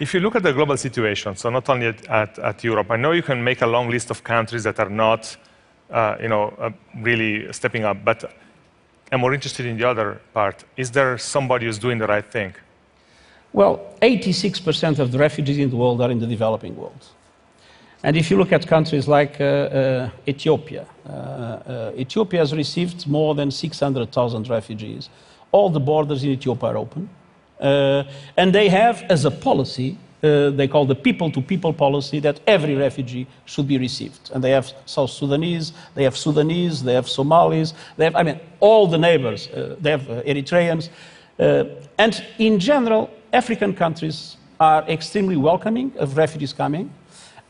If 0.00 0.12
you 0.12 0.20
look 0.20 0.36
at 0.36 0.42
the 0.42 0.52
global 0.52 0.76
situation, 0.76 1.36
so 1.36 1.50
not 1.50 1.68
only 1.68 1.86
at, 1.86 2.06
at, 2.08 2.38
at 2.38 2.64
Europe, 2.64 2.90
I 2.90 2.96
know 2.96 3.12
you 3.12 3.22
can 3.22 3.42
make 3.42 3.62
a 3.62 3.66
long 3.66 3.90
list 3.90 4.10
of 4.10 4.22
countries 4.22 4.64
that 4.64 4.78
are 4.78 4.90
not, 4.90 5.36
uh, 5.90 6.16
you 6.20 6.28
know, 6.28 6.54
uh, 6.58 6.70
really 7.00 7.52
stepping 7.52 7.84
up, 7.84 8.04
but 8.04 8.32
I'm 9.10 9.20
more 9.20 9.34
interested 9.34 9.66
in 9.66 9.76
the 9.76 9.88
other 9.88 10.20
part. 10.32 10.64
Is 10.76 10.90
there 10.90 11.16
somebody 11.18 11.66
who's 11.66 11.78
doing 11.78 11.98
the 11.98 12.06
right 12.06 12.24
thing? 12.24 12.54
Well, 13.54 13.86
86% 14.02 14.98
of 14.98 15.12
the 15.12 15.18
refugees 15.18 15.58
in 15.58 15.70
the 15.70 15.76
world 15.76 16.00
are 16.00 16.10
in 16.10 16.18
the 16.18 16.26
developing 16.26 16.74
world. 16.74 17.06
And 18.02 18.16
if 18.16 18.28
you 18.28 18.36
look 18.36 18.52
at 18.52 18.66
countries 18.66 19.06
like 19.06 19.40
uh, 19.40 19.44
uh, 19.44 20.10
Ethiopia, 20.26 20.86
uh, 21.06 21.10
uh, 21.12 21.92
Ethiopia 21.96 22.40
has 22.40 22.52
received 22.52 23.06
more 23.06 23.32
than 23.36 23.52
600,000 23.52 24.50
refugees. 24.50 25.08
All 25.52 25.70
the 25.70 25.78
borders 25.78 26.24
in 26.24 26.30
Ethiopia 26.30 26.70
are 26.70 26.76
open. 26.78 27.08
Uh, 27.60 28.02
and 28.36 28.52
they 28.52 28.68
have, 28.68 29.04
as 29.08 29.24
a 29.24 29.30
policy, 29.30 29.96
uh, 30.24 30.50
they 30.50 30.66
call 30.66 30.84
the 30.84 30.96
people 30.96 31.30
to 31.30 31.40
people 31.40 31.72
policy, 31.72 32.18
that 32.18 32.40
every 32.48 32.74
refugee 32.74 33.24
should 33.44 33.68
be 33.68 33.78
received. 33.78 34.32
And 34.34 34.42
they 34.42 34.50
have 34.50 34.72
South 34.84 35.10
Sudanese, 35.10 35.72
they 35.94 36.02
have 36.02 36.16
Sudanese, 36.16 36.82
they 36.82 36.94
have 36.94 37.08
Somalis, 37.08 37.72
they 37.96 38.04
have, 38.04 38.16
I 38.16 38.24
mean, 38.24 38.40
all 38.58 38.88
the 38.88 38.98
neighbors, 38.98 39.48
they 39.80 39.92
have 39.92 40.02
Eritreans. 40.26 40.88
And 41.38 42.24
in 42.38 42.58
general, 42.58 43.10
African 43.34 43.74
countries 43.74 44.36
are 44.60 44.88
extremely 44.88 45.36
welcoming 45.36 45.92
of 45.98 46.16
refugees 46.16 46.52
coming. 46.52 46.90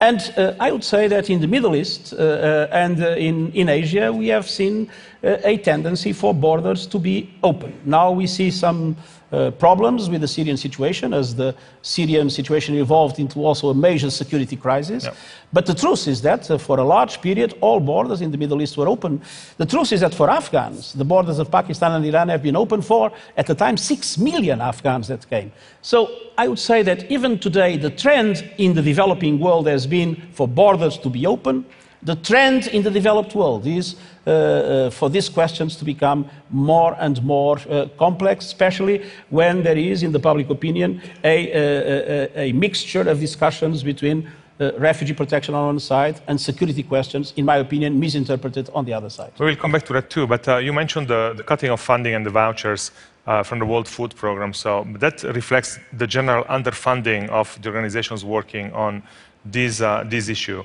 And 0.00 0.20
uh, 0.36 0.54
I 0.58 0.72
would 0.72 0.84
say 0.84 1.08
that 1.08 1.30
in 1.30 1.40
the 1.40 1.46
Middle 1.46 1.76
East 1.76 2.12
uh, 2.12 2.16
uh, 2.16 2.68
and 2.72 3.02
uh, 3.02 3.10
in, 3.10 3.52
in 3.52 3.68
Asia, 3.68 4.12
we 4.12 4.28
have 4.28 4.48
seen 4.48 4.90
uh, 5.22 5.36
a 5.44 5.56
tendency 5.58 6.12
for 6.12 6.34
borders 6.34 6.86
to 6.88 6.98
be 6.98 7.30
open. 7.42 7.72
Now 7.84 8.10
we 8.10 8.26
see 8.26 8.50
some 8.50 8.96
uh, 9.34 9.50
problems 9.50 10.08
with 10.08 10.20
the 10.20 10.28
Syrian 10.28 10.56
situation 10.56 11.12
as 11.12 11.34
the 11.34 11.54
Syrian 11.82 12.30
situation 12.30 12.76
evolved 12.76 13.18
into 13.18 13.44
also 13.44 13.68
a 13.70 13.74
major 13.74 14.10
security 14.10 14.56
crisis. 14.56 15.04
Yeah. 15.04 15.14
But 15.52 15.66
the 15.66 15.74
truth 15.74 16.06
is 16.06 16.22
that 16.22 16.50
uh, 16.50 16.58
for 16.58 16.78
a 16.78 16.84
large 16.84 17.20
period, 17.20 17.54
all 17.60 17.80
borders 17.80 18.20
in 18.20 18.30
the 18.30 18.38
Middle 18.38 18.62
East 18.62 18.76
were 18.76 18.88
open. 18.88 19.20
The 19.56 19.66
truth 19.66 19.92
is 19.92 20.00
that 20.00 20.14
for 20.14 20.30
Afghans, 20.30 20.92
the 20.92 21.04
borders 21.04 21.38
of 21.38 21.50
Pakistan 21.50 21.92
and 21.92 22.04
Iran 22.04 22.28
have 22.28 22.42
been 22.42 22.56
open 22.56 22.80
for, 22.82 23.12
at 23.36 23.46
the 23.46 23.54
time, 23.54 23.76
six 23.76 24.18
million 24.18 24.60
Afghans 24.60 25.08
that 25.08 25.28
came. 25.28 25.50
So 25.82 26.08
I 26.38 26.48
would 26.48 26.58
say 26.58 26.82
that 26.82 27.10
even 27.10 27.38
today, 27.38 27.76
the 27.76 27.90
trend 27.90 28.48
in 28.58 28.74
the 28.74 28.82
developing 28.82 29.40
world 29.40 29.66
has 29.66 29.86
been 29.86 30.16
for 30.32 30.46
borders 30.46 30.96
to 30.98 31.10
be 31.10 31.26
open. 31.26 31.64
The 32.04 32.16
trend 32.16 32.66
in 32.66 32.82
the 32.82 32.90
developed 32.90 33.34
world 33.34 33.66
is 33.66 33.96
uh, 34.26 34.30
uh, 34.30 34.90
for 34.90 35.08
these 35.08 35.28
questions 35.30 35.76
to 35.76 35.84
become 35.84 36.28
more 36.50 36.96
and 36.98 37.22
more 37.22 37.58
uh, 37.58 37.88
complex, 37.98 38.44
especially 38.46 39.02
when 39.30 39.62
there 39.62 39.76
is, 39.76 40.02
in 40.02 40.12
the 40.12 40.20
public 40.20 40.50
opinion, 40.50 41.00
a, 41.22 41.50
a, 41.52 42.48
a, 42.48 42.52
mixture 42.52 43.08
of 43.08 43.20
discussions 43.20 43.82
between 43.82 44.30
uh, 44.60 44.72
refugee 44.78 45.14
protection 45.14 45.54
on 45.54 45.66
one 45.66 45.80
side 45.80 46.20
and 46.28 46.38
security 46.38 46.82
questions, 46.82 47.32
in 47.36 47.44
my 47.44 47.56
opinion, 47.56 47.98
misinterpreted 47.98 48.68
on 48.74 48.84
the 48.84 48.92
other 48.92 49.08
side. 49.10 49.32
We 49.38 49.46
will 49.46 49.56
come 49.56 49.72
back 49.72 49.84
to 49.86 49.94
that 49.94 50.10
too, 50.10 50.26
but 50.26 50.46
uh, 50.46 50.58
you 50.58 50.72
mentioned 50.74 51.08
the, 51.08 51.32
the, 51.36 51.42
cutting 51.42 51.70
of 51.70 51.80
funding 51.80 52.14
and 52.14 52.24
the 52.24 52.30
vouchers 52.30 52.90
uh, 53.26 53.42
from 53.42 53.58
the 53.58 53.66
World 53.66 53.88
Food 53.88 54.14
Program. 54.14 54.52
So 54.52 54.86
that 54.98 55.22
reflects 55.22 55.78
the 55.94 56.06
general 56.06 56.44
underfunding 56.44 57.30
of 57.30 57.58
the 57.62 57.68
organizations 57.70 58.24
working 58.24 58.72
on 58.74 59.02
this, 59.44 59.78
this 60.06 60.28
issue. 60.28 60.64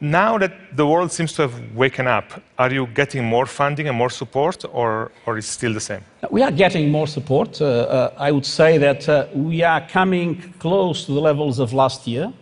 Now 0.00 0.38
that 0.38 0.76
the 0.76 0.86
world 0.86 1.12
seems 1.12 1.32
to 1.34 1.42
have 1.42 1.54
waken 1.74 2.06
up, 2.06 2.42
are 2.58 2.72
you 2.72 2.86
getting 2.88 3.24
more 3.24 3.46
funding 3.46 3.88
and 3.88 3.96
more 3.96 4.10
support, 4.10 4.64
or, 4.72 5.12
or 5.24 5.38
is 5.38 5.46
it 5.46 5.52
still 5.52 5.72
the 5.72 5.80
same? 5.80 6.00
We 6.30 6.42
are 6.42 6.50
getting 6.50 6.90
more 6.90 7.06
support. 7.06 7.60
Uh, 7.60 7.64
uh, 7.64 8.14
I 8.18 8.32
would 8.32 8.44
say 8.44 8.76
that 8.78 9.08
uh, 9.08 9.26
we 9.32 9.62
are 9.62 9.80
coming 9.88 10.54
close 10.58 11.06
to 11.06 11.12
the 11.12 11.20
levels 11.20 11.58
of 11.58 11.72
last 11.72 12.06
year. 12.06 12.32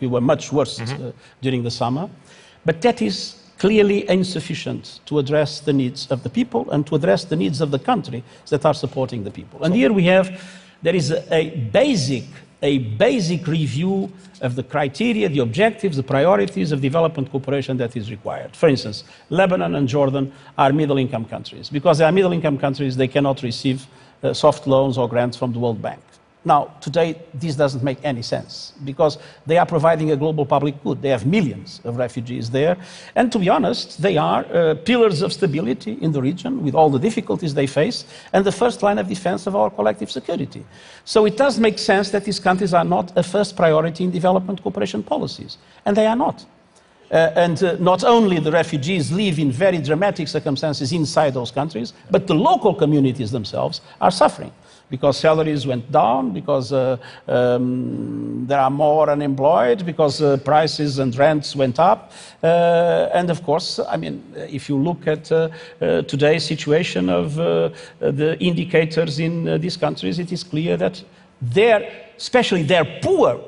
We 0.00 0.06
were 0.08 0.20
much 0.20 0.52
worse 0.52 0.78
mm-hmm. 0.78 1.10
during 1.40 1.62
the 1.62 1.70
summer. 1.70 2.10
But 2.64 2.82
that 2.82 3.00
is 3.00 3.36
clearly 3.58 4.08
insufficient 4.08 5.00
to 5.06 5.18
address 5.18 5.60
the 5.60 5.72
needs 5.72 6.10
of 6.10 6.22
the 6.22 6.30
people 6.30 6.70
and 6.70 6.86
to 6.86 6.94
address 6.94 7.24
the 7.24 7.36
needs 7.36 7.60
of 7.60 7.70
the 7.70 7.78
country 7.78 8.22
that 8.50 8.64
are 8.64 8.74
supporting 8.74 9.24
the 9.24 9.30
people. 9.30 9.64
And 9.64 9.74
here 9.74 9.92
we 9.92 10.04
have, 10.04 10.42
there 10.82 10.94
is 10.94 11.10
a, 11.10 11.34
a 11.34 11.50
basic 11.72 12.24
a 12.62 12.78
basic 12.78 13.46
review 13.46 14.10
of 14.40 14.56
the 14.56 14.62
criteria, 14.62 15.28
the 15.28 15.40
objectives, 15.40 15.96
the 15.96 16.02
priorities 16.02 16.72
of 16.72 16.80
development 16.80 17.30
cooperation 17.30 17.76
that 17.76 17.96
is 17.96 18.10
required. 18.10 18.54
For 18.56 18.68
instance, 18.68 19.04
Lebanon 19.30 19.74
and 19.74 19.88
Jordan 19.88 20.32
are 20.56 20.72
middle 20.72 20.98
income 20.98 21.24
countries. 21.24 21.70
Because 21.70 21.98
they 21.98 22.04
are 22.04 22.12
middle 22.12 22.32
income 22.32 22.58
countries, 22.58 22.96
they 22.96 23.08
cannot 23.08 23.42
receive 23.42 23.86
uh, 24.22 24.32
soft 24.32 24.66
loans 24.66 24.98
or 24.98 25.08
grants 25.08 25.36
from 25.36 25.52
the 25.52 25.58
World 25.58 25.80
Bank. 25.80 26.00
Now, 26.44 26.72
today, 26.80 27.20
this 27.34 27.56
doesn't 27.56 27.82
make 27.82 27.98
any 28.04 28.22
sense 28.22 28.72
because 28.84 29.18
they 29.44 29.58
are 29.58 29.66
providing 29.66 30.12
a 30.12 30.16
global 30.16 30.46
public 30.46 30.82
good. 30.84 31.02
They 31.02 31.08
have 31.08 31.26
millions 31.26 31.80
of 31.84 31.96
refugees 31.96 32.48
there. 32.48 32.76
And 33.16 33.32
to 33.32 33.38
be 33.38 33.48
honest, 33.48 34.00
they 34.00 34.16
are 34.16 34.44
uh, 34.44 34.74
pillars 34.76 35.22
of 35.22 35.32
stability 35.32 35.98
in 36.00 36.12
the 36.12 36.22
region 36.22 36.62
with 36.62 36.74
all 36.74 36.90
the 36.90 36.98
difficulties 36.98 37.54
they 37.54 37.66
face 37.66 38.04
and 38.32 38.44
the 38.44 38.52
first 38.52 38.82
line 38.82 38.98
of 38.98 39.08
defense 39.08 39.48
of 39.48 39.56
our 39.56 39.68
collective 39.68 40.10
security. 40.10 40.64
So 41.04 41.26
it 41.26 41.36
does 41.36 41.58
make 41.58 41.78
sense 41.78 42.10
that 42.10 42.24
these 42.24 42.38
countries 42.38 42.72
are 42.72 42.84
not 42.84 43.16
a 43.16 43.22
first 43.22 43.56
priority 43.56 44.04
in 44.04 44.12
development 44.12 44.62
cooperation 44.62 45.02
policies. 45.02 45.58
And 45.84 45.96
they 45.96 46.06
are 46.06 46.16
not. 46.16 46.46
Uh, 47.10 47.32
and 47.34 47.62
uh, 47.62 47.76
not 47.80 48.04
only 48.04 48.38
the 48.38 48.52
refugees 48.52 49.10
live 49.10 49.38
in 49.38 49.50
very 49.50 49.78
dramatic 49.78 50.28
circumstances 50.28 50.92
inside 50.92 51.34
those 51.34 51.50
countries, 51.50 51.94
but 52.10 52.26
the 52.26 52.34
local 52.34 52.74
communities 52.74 53.30
themselves 53.32 53.80
are 54.00 54.10
suffering 54.10 54.52
because 54.90 55.18
salaries 55.18 55.66
went 55.66 55.90
down, 55.92 56.32
because 56.32 56.72
uh, 56.72 56.96
um, 57.26 58.46
there 58.46 58.60
are 58.60 58.70
more 58.70 59.10
unemployed, 59.10 59.84
because 59.84 60.22
uh, 60.22 60.36
prices 60.38 60.98
and 60.98 61.16
rents 61.16 61.54
went 61.54 61.78
up. 61.78 62.12
Uh, 62.42 63.08
and 63.12 63.30
of 63.30 63.42
course, 63.42 63.78
I 63.78 63.96
mean, 63.96 64.22
if 64.36 64.68
you 64.68 64.76
look 64.76 65.06
at 65.06 65.30
uh, 65.30 65.48
uh, 65.80 66.02
today's 66.02 66.44
situation 66.44 67.08
of 67.08 67.38
uh, 67.38 67.70
the 68.00 68.36
indicators 68.40 69.18
in 69.18 69.60
these 69.60 69.76
countries, 69.76 70.18
it 70.18 70.32
is 70.32 70.42
clear 70.42 70.76
that 70.76 71.02
their, 71.40 71.90
especially 72.16 72.62
their 72.62 72.84
poor 73.02 73.40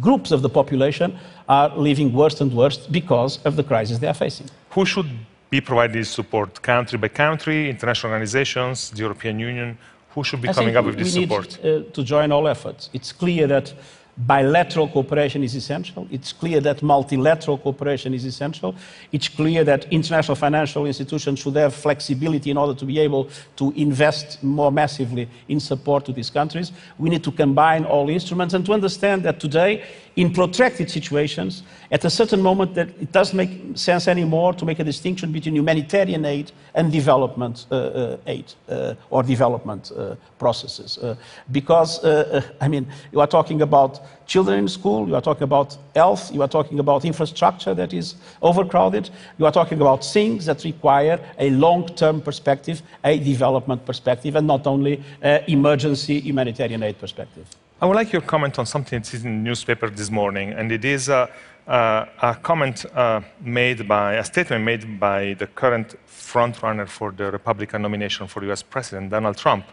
groups 0.00 0.32
of 0.32 0.40
the 0.42 0.48
population, 0.48 1.18
are 1.48 1.76
living 1.76 2.12
worse 2.12 2.40
and 2.40 2.52
worse 2.54 2.78
because 2.86 3.38
of 3.44 3.56
the 3.56 3.62
crisis 3.62 3.98
they 3.98 4.06
are 4.06 4.14
facing. 4.14 4.48
Who 4.70 4.86
should 4.86 5.10
be 5.50 5.60
providing 5.60 6.04
support? 6.04 6.62
Country 6.62 6.98
by 6.98 7.08
country, 7.08 7.68
international 7.68 8.12
organizations, 8.12 8.90
the 8.90 9.00
European 9.00 9.38
Union? 9.38 9.76
Who 10.14 10.22
should 10.24 10.42
be 10.42 10.48
I 10.48 10.52
coming 10.52 10.76
up 10.76 10.84
with 10.84 10.96
this 10.98 11.12
support? 11.12 11.58
We 11.62 11.70
need 11.70 11.86
uh, 11.88 11.90
to 11.92 12.02
join 12.04 12.30
all 12.32 12.46
efforts. 12.48 12.90
It's 12.92 13.12
clear 13.12 13.46
that 13.48 13.74
bilateral 14.16 14.88
cooperation 14.88 15.42
is 15.42 15.54
essential. 15.54 16.06
It's 16.10 16.32
clear 16.32 16.60
that 16.60 16.82
multilateral 16.82 17.58
cooperation 17.58 18.14
is 18.14 18.24
essential. 18.24 18.74
It's 19.12 19.28
clear 19.28 19.64
that 19.64 19.92
international 19.92 20.36
financial 20.36 20.86
institutions 20.86 21.40
should 21.40 21.56
have 21.56 21.74
flexibility 21.74 22.50
in 22.50 22.56
order 22.56 22.74
to 22.74 22.84
be 22.84 23.00
able 23.00 23.28
to 23.56 23.72
invest 23.72 24.42
more 24.42 24.70
massively 24.70 25.28
in 25.48 25.58
support 25.60 26.04
to 26.06 26.12
these 26.12 26.30
countries. 26.30 26.72
We 26.98 27.10
need 27.10 27.24
to 27.24 27.32
combine 27.32 27.84
all 27.84 28.08
instruments 28.08 28.54
and 28.54 28.64
to 28.66 28.72
understand 28.72 29.24
that 29.24 29.40
today 29.40 29.84
in 30.16 30.32
protracted 30.32 30.90
situations, 30.90 31.64
at 31.90 32.04
a 32.04 32.10
certain 32.10 32.40
moment, 32.40 32.74
that 32.74 32.88
it 33.00 33.10
doesn't 33.10 33.36
make 33.36 33.76
sense 33.76 34.06
anymore 34.06 34.52
to 34.54 34.64
make 34.64 34.78
a 34.78 34.84
distinction 34.84 35.32
between 35.32 35.56
humanitarian 35.56 36.24
aid 36.24 36.52
and 36.74 36.92
development 36.92 37.66
uh, 37.70 37.74
uh, 37.74 38.16
aid 38.28 38.52
uh, 38.68 38.94
or 39.10 39.24
development 39.24 39.90
uh, 39.90 40.14
processes. 40.38 40.98
Uh, 40.98 41.16
because, 41.50 42.02
uh, 42.04 42.42
I 42.60 42.68
mean, 42.68 42.86
you 43.10 43.20
are 43.20 43.26
talking 43.26 43.62
about 43.62 44.00
children 44.26 44.58
in 44.58 44.68
school, 44.68 45.08
you 45.08 45.14
are 45.14 45.20
talking 45.20 45.44
about 45.44 45.76
health, 45.94 46.32
you 46.32 46.42
are 46.42 46.48
talking 46.48 46.78
about 46.78 47.04
infrastructure 47.04 47.74
that 47.74 47.92
is 47.92 48.14
overcrowded, 48.42 49.10
you 49.38 49.46
are 49.46 49.52
talking 49.52 49.80
about 49.80 50.04
things 50.04 50.46
that 50.46 50.64
require 50.64 51.18
a 51.38 51.50
long 51.50 51.86
term 51.86 52.20
perspective, 52.20 52.82
a 53.04 53.18
development 53.18 53.84
perspective, 53.84 54.36
and 54.36 54.46
not 54.46 54.66
only 54.66 55.02
emergency 55.48 56.20
humanitarian 56.20 56.82
aid 56.82 56.98
perspective. 56.98 57.46
I 57.80 57.86
would 57.86 57.96
like 57.96 58.12
your 58.12 58.22
comment 58.22 58.58
on 58.58 58.66
something 58.66 59.00
that's 59.00 59.14
in 59.14 59.22
the 59.22 59.28
newspaper 59.28 59.90
this 59.90 60.10
morning, 60.10 60.52
and 60.52 60.72
it 60.72 60.84
is 60.84 61.08
a, 61.08 61.28
a, 61.66 62.08
a 62.22 62.34
comment 62.36 62.86
uh, 62.94 63.20
made 63.40 63.86
by, 63.86 64.14
a 64.14 64.24
statement 64.24 64.64
made 64.64 65.00
by 65.00 65.34
the 65.34 65.46
current 65.48 65.96
frontrunner 66.06 66.88
for 66.88 67.10
the 67.10 67.30
Republican 67.30 67.82
nomination 67.82 68.26
for 68.26 68.44
US 68.50 68.62
President, 68.62 69.10
Donald 69.10 69.36
Trump. 69.36 69.66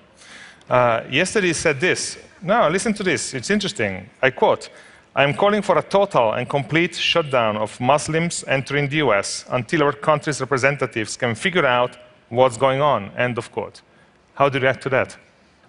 Uh, 0.69 1.03
yesterday 1.09 1.47
he 1.47 1.53
said 1.53 1.79
this. 1.79 2.17
Now, 2.43 2.69
listen 2.69 2.93
to 2.93 3.03
this. 3.03 3.35
It's 3.35 3.51
interesting. 3.51 4.09
I 4.21 4.31
quote, 4.31 4.69
I 5.15 5.23
am 5.23 5.33
calling 5.35 5.61
for 5.61 5.77
a 5.77 5.83
total 5.83 6.33
and 6.33 6.49
complete 6.49 6.95
shutdown 6.95 7.55
of 7.55 7.79
Muslims 7.79 8.43
entering 8.47 8.89
the 8.89 8.97
US 8.97 9.45
until 9.49 9.83
our 9.83 9.93
country's 9.93 10.39
representatives 10.39 11.17
can 11.17 11.35
figure 11.35 11.65
out 11.65 11.97
what's 12.29 12.57
going 12.57 12.81
on. 12.81 13.11
End 13.15 13.37
of 13.37 13.51
quote. 13.51 13.81
How 14.33 14.49
do 14.49 14.57
you 14.57 14.63
react 14.63 14.81
to 14.83 14.89
that? 14.89 15.17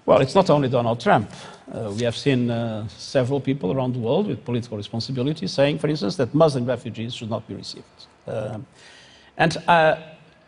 Well, 0.06 0.22
it's 0.22 0.34
not 0.34 0.48
only 0.48 0.68
Donald 0.70 0.98
Trump. 1.00 1.30
Uh, 1.70 1.92
we 1.94 2.04
have 2.04 2.16
seen 2.16 2.50
uh, 2.50 2.88
several 2.88 3.40
people 3.40 3.70
around 3.72 3.94
the 3.94 3.98
world 4.00 4.26
with 4.26 4.42
political 4.42 4.78
responsibility 4.78 5.46
saying, 5.46 5.78
for 5.78 5.88
instance, 5.88 6.16
that 6.16 6.34
Muslim 6.34 6.64
refugees 6.64 7.14
should 7.14 7.30
not 7.30 7.46
be 7.46 7.54
received. 7.54 8.06
Uh, 8.26 8.58
and 9.36 9.58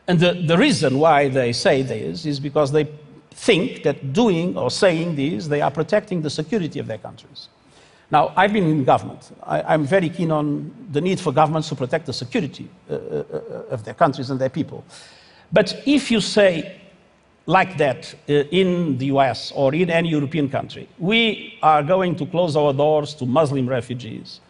and 0.06 0.20
the, 0.20 0.34
the 0.46 0.56
reason 0.58 0.98
why 0.98 1.28
they 1.28 1.52
say 1.52 1.82
this 1.82 2.26
is 2.26 2.38
because 2.38 2.70
they 2.72 2.84
think 3.34 3.82
that 3.82 4.12
doing 4.12 4.56
or 4.56 4.70
saying 4.70 5.16
this, 5.16 5.48
they 5.48 5.60
are 5.60 5.70
protecting 5.70 6.22
the 6.22 6.30
security 6.30 6.78
of 6.78 6.86
their 6.86 6.98
countries. 6.98 7.48
Now, 8.10 8.32
I've 8.36 8.52
been 8.52 8.64
in 8.64 8.84
government. 8.84 9.32
I, 9.42 9.74
am 9.74 9.84
very 9.84 10.08
keen 10.08 10.30
on 10.30 10.72
the 10.92 11.00
need 11.00 11.18
for 11.18 11.32
governments 11.32 11.68
to 11.70 11.74
protect 11.74 12.06
the 12.06 12.12
security 12.12 12.68
uh, 12.88 12.94
uh, 12.94 13.74
of 13.74 13.84
their 13.84 13.94
countries 13.94 14.30
and 14.30 14.40
their 14.40 14.50
people. 14.50 14.84
But 15.52 15.82
if 15.86 16.10
you 16.10 16.20
say 16.20 16.80
like 17.46 17.76
that 17.78 18.14
uh, 18.28 18.32
in 18.32 18.98
the 18.98 19.06
US 19.06 19.52
or 19.52 19.74
in 19.74 19.90
any 19.90 20.10
European 20.10 20.48
country, 20.48 20.88
we 20.98 21.58
are 21.62 21.82
going 21.82 22.14
to 22.16 22.26
close 22.26 22.56
our 22.56 22.72
doors 22.72 23.14
to 23.14 23.26
Muslim 23.26 23.68
refugees. 23.68 24.40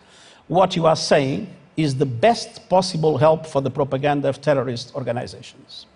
What 0.48 0.76
you 0.76 0.86
are 0.86 0.96
saying 0.96 1.48
is 1.76 1.96
the 1.96 2.06
best 2.06 2.68
possible 2.68 3.18
help 3.18 3.46
for 3.46 3.62
the 3.62 3.70
propaganda 3.70 4.28
of 4.28 4.40
terrorist 4.40 4.94
organizations. 4.94 5.86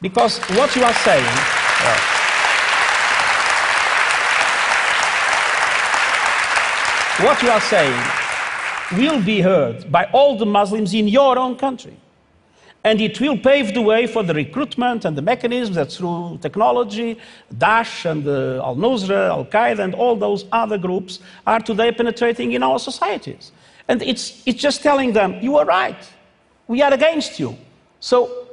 Because 0.00 0.38
what 0.58 0.74
you 0.74 0.82
are 0.82 0.94
saying. 0.94 2.21
What 7.22 7.40
you 7.40 7.50
are 7.50 7.60
saying 7.60 8.02
will 8.98 9.22
be 9.22 9.40
heard 9.40 9.90
by 9.92 10.04
all 10.12 10.36
the 10.36 10.46
Muslims 10.46 10.92
in 10.92 11.06
your 11.06 11.38
own 11.38 11.56
country. 11.56 11.96
And 12.84 13.00
it 13.00 13.20
will 13.20 13.38
pave 13.38 13.74
the 13.74 13.80
way 13.80 14.08
for 14.08 14.24
the 14.24 14.34
recruitment 14.34 15.04
and 15.04 15.16
the 15.16 15.22
mechanisms 15.22 15.76
that 15.76 15.92
through 15.92 16.38
technology, 16.42 17.16
Daesh 17.54 18.10
and 18.10 18.26
uh, 18.26 18.64
Al 18.64 18.74
Nusra, 18.74 19.28
Al 19.28 19.44
Qaeda, 19.44 19.78
and 19.78 19.94
all 19.94 20.16
those 20.16 20.46
other 20.50 20.78
groups 20.78 21.20
are 21.46 21.60
today 21.60 21.92
penetrating 21.92 22.52
in 22.52 22.62
our 22.64 22.80
societies. 22.80 23.52
And 23.86 24.02
it's, 24.02 24.42
it's 24.44 24.60
just 24.60 24.82
telling 24.82 25.12
them, 25.12 25.38
you 25.40 25.56
are 25.58 25.64
right, 25.64 26.02
we 26.66 26.82
are 26.82 26.92
against 26.92 27.38
you. 27.38 27.56
So, 28.00 28.48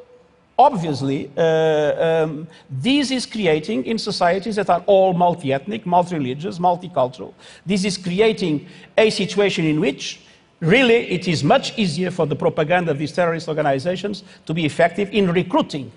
obviously, 0.60 1.32
uh, 1.38 2.24
um, 2.24 2.48
this 2.70 3.10
is 3.12 3.26
creating 3.26 3.86
in 3.86 3.98
societies 3.98 4.58
that 4.58 4.70
are 4.70 4.84
all 4.86 5.14
multi 5.14 5.54
ethnic, 5.54 5.86
multi 5.86 6.16
religious, 6.16 6.60
multicultural, 6.60 7.34
this 7.66 7.86
is 7.86 7.98
creating 7.98 8.68
a 8.98 9.10
situation 9.10 9.66
in 9.66 9.80
which 9.80 10.22
really 10.60 11.10
it 11.10 11.28
is 11.28 11.44
much 11.44 11.78
easier 11.80 12.12
for 12.12 12.28
the 12.28 12.36
propaganda 12.36 12.92
of 12.92 12.98
these 12.98 13.14
terrorist 13.14 13.48
organizations 13.48 14.24
to 14.46 14.54
be 14.54 14.66
effective 14.66 15.10
in 15.12 15.32
recruiting 15.32 15.90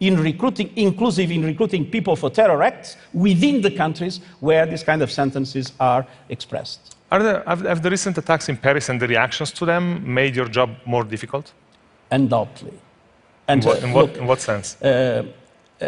in 0.00 0.20
recruiting 0.20 0.68
inclusive 0.76 1.30
in 1.30 1.44
recruiting 1.44 1.88
people 1.88 2.16
for 2.16 2.28
terror 2.28 2.62
acts 2.62 2.96
within 3.14 3.62
the 3.62 3.70
countries 3.70 4.20
where 4.40 4.66
these 4.66 4.82
kind 4.82 5.00
of 5.00 5.10
sentences 5.12 5.72
are 5.78 6.04
expressed. 6.28 6.96
Are 7.12 7.22
there, 7.22 7.42
have, 7.46 7.60
have 7.60 7.82
the 7.82 7.90
recent 7.90 8.18
attacks 8.18 8.48
in 8.48 8.56
paris 8.56 8.88
and 8.88 9.00
the 9.00 9.06
reactions 9.06 9.52
to 9.52 9.64
them 9.64 9.84
made 10.12 10.34
your 10.34 10.48
job 10.48 10.70
more 10.84 11.04
difficult? 11.04 11.52
Undoubtedly 12.10 12.78
and 13.52 13.62
in 13.62 13.68
what, 13.68 13.82
in 13.82 13.92
what, 13.92 14.04
look, 14.04 14.16
in 14.16 14.26
what 14.26 14.40
sense 14.40 14.80
uh, 14.82 15.22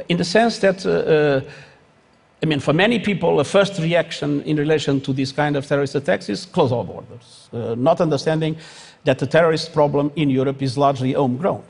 in 0.08 0.16
the 0.16 0.24
sense 0.24 0.58
that 0.58 0.84
uh, 0.86 0.90
uh 0.90 1.40
I 2.44 2.46
mean, 2.46 2.60
for 2.60 2.74
many 2.74 2.98
people, 2.98 3.38
the 3.38 3.44
first 3.44 3.78
reaction 3.78 4.42
in 4.42 4.58
relation 4.58 5.00
to 5.00 5.14
this 5.14 5.32
kind 5.32 5.56
of 5.56 5.66
terrorist 5.66 5.94
attacks 5.94 6.28
is 6.28 6.44
close 6.44 6.72
our 6.72 6.84
borders, 6.84 7.48
uh, 7.54 7.74
not 7.74 8.02
understanding 8.02 8.58
that 9.04 9.18
the 9.18 9.26
terrorist 9.26 9.72
problem 9.72 10.12
in 10.14 10.28
Europe 10.28 10.60
is 10.60 10.76
largely 10.76 11.12
homegrown. 11.12 11.64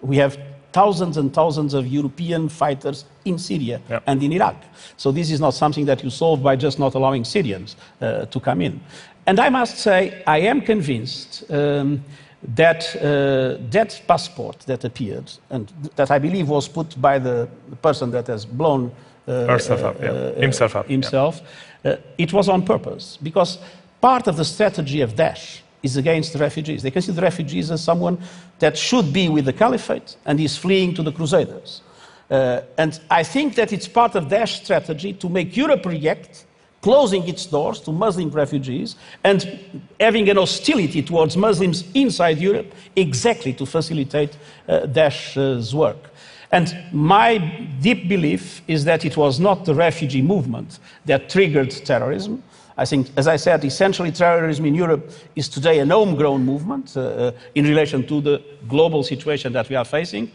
We 0.00 0.16
have 0.16 0.36
thousands 0.72 1.16
and 1.16 1.32
thousands 1.32 1.74
of 1.74 1.86
European 1.86 2.48
fighters 2.48 3.04
in 3.24 3.38
Syria 3.38 3.80
Yep. 3.88 4.02
and 4.08 4.22
in 4.22 4.32
Iraq. 4.32 4.56
So 4.96 5.12
this 5.12 5.30
is 5.30 5.40
not 5.40 5.54
something 5.54 5.86
that 5.86 6.02
you 6.02 6.10
solve 6.10 6.42
by 6.42 6.56
just 6.56 6.78
not 6.78 6.94
allowing 6.94 7.24
Syrians 7.24 7.76
uh, 8.00 8.26
to 8.26 8.40
come 8.40 8.60
in. 8.60 8.80
And 9.26 9.38
I 9.38 9.48
must 9.48 9.78
say, 9.78 10.24
I 10.26 10.38
am 10.38 10.60
convinced 10.60 11.44
um, 11.50 12.02
that 12.54 12.96
uh, 12.96 13.58
that 13.70 14.00
passport 14.06 14.60
that 14.60 14.84
appeared, 14.84 15.32
and 15.50 15.72
that 15.96 16.10
I 16.10 16.18
believe 16.18 16.48
was 16.48 16.68
put 16.68 17.00
by 17.00 17.18
the 17.18 17.48
person 17.82 18.10
that 18.12 18.26
has 18.28 18.46
blown 18.46 18.92
uh, 19.26 19.46
Herself 19.46 19.82
up, 19.82 20.00
yeah. 20.00 20.32
Himself 20.32 20.76
up, 20.76 20.86
yeah. 20.86 20.92
himself, 20.92 21.42
uh, 21.84 21.96
it 22.18 22.32
was 22.32 22.48
on 22.48 22.64
purpose 22.64 23.18
because 23.22 23.58
part 24.00 24.28
of 24.28 24.36
the 24.36 24.44
strategy 24.44 25.00
of 25.00 25.14
Daesh 25.14 25.60
is 25.82 25.96
against 25.96 26.32
the 26.32 26.38
refugees. 26.38 26.82
They 26.82 26.90
consider 26.90 27.20
refugees 27.20 27.70
as 27.70 27.82
someone 27.82 28.18
that 28.58 28.76
should 28.78 29.12
be 29.12 29.28
with 29.28 29.44
the 29.44 29.52
caliphate 29.52 30.16
and 30.26 30.40
is 30.40 30.56
fleeing 30.56 30.94
to 30.94 31.02
the 31.02 31.12
crusaders. 31.12 31.82
Uh, 32.30 32.60
and 32.78 33.00
I 33.10 33.22
think 33.22 33.54
that 33.54 33.72
it's 33.72 33.88
part 33.88 34.14
of 34.14 34.24
Daesh 34.24 34.64
strategy 34.64 35.12
to 35.14 35.28
make 35.28 35.56
Europe 35.56 35.86
react, 35.86 36.44
closing 36.82 37.26
its 37.28 37.46
doors 37.46 37.80
to 37.80 37.92
Muslim 37.92 38.30
refugees 38.30 38.96
and 39.24 39.58
having 39.98 40.28
an 40.28 40.36
hostility 40.36 41.02
towards 41.02 41.36
Muslims 41.36 41.84
inside 41.94 42.38
Europe 42.38 42.72
exactly 42.94 43.52
to 43.54 43.66
facilitate 43.66 44.36
uh, 44.68 44.86
Daesh's 44.86 45.74
work. 45.74 46.10
And 46.52 46.76
my 46.92 47.38
deep 47.80 48.08
belief 48.08 48.62
is 48.68 48.84
that 48.84 49.04
it 49.04 49.16
was 49.16 49.40
not 49.40 49.64
the 49.64 49.74
refugee 49.74 50.22
movement 50.22 50.78
that 51.06 51.28
triggered 51.28 51.70
terrorism. 51.70 52.42
I 52.78 52.84
think, 52.84 53.08
as 53.16 53.26
I 53.26 53.36
said, 53.36 53.64
essentially 53.64 54.12
terrorism 54.12 54.66
in 54.66 54.74
Europe 54.74 55.10
is 55.34 55.48
today 55.48 55.80
an 55.80 55.90
homegrown 55.90 56.44
movement 56.44 56.96
uh, 56.96 57.00
uh, 57.00 57.32
in 57.54 57.64
relation 57.64 58.06
to 58.06 58.20
the 58.20 58.42
global 58.68 59.02
situation 59.02 59.52
that 59.54 59.68
we 59.68 59.76
are 59.76 59.84
facing. 59.84 60.30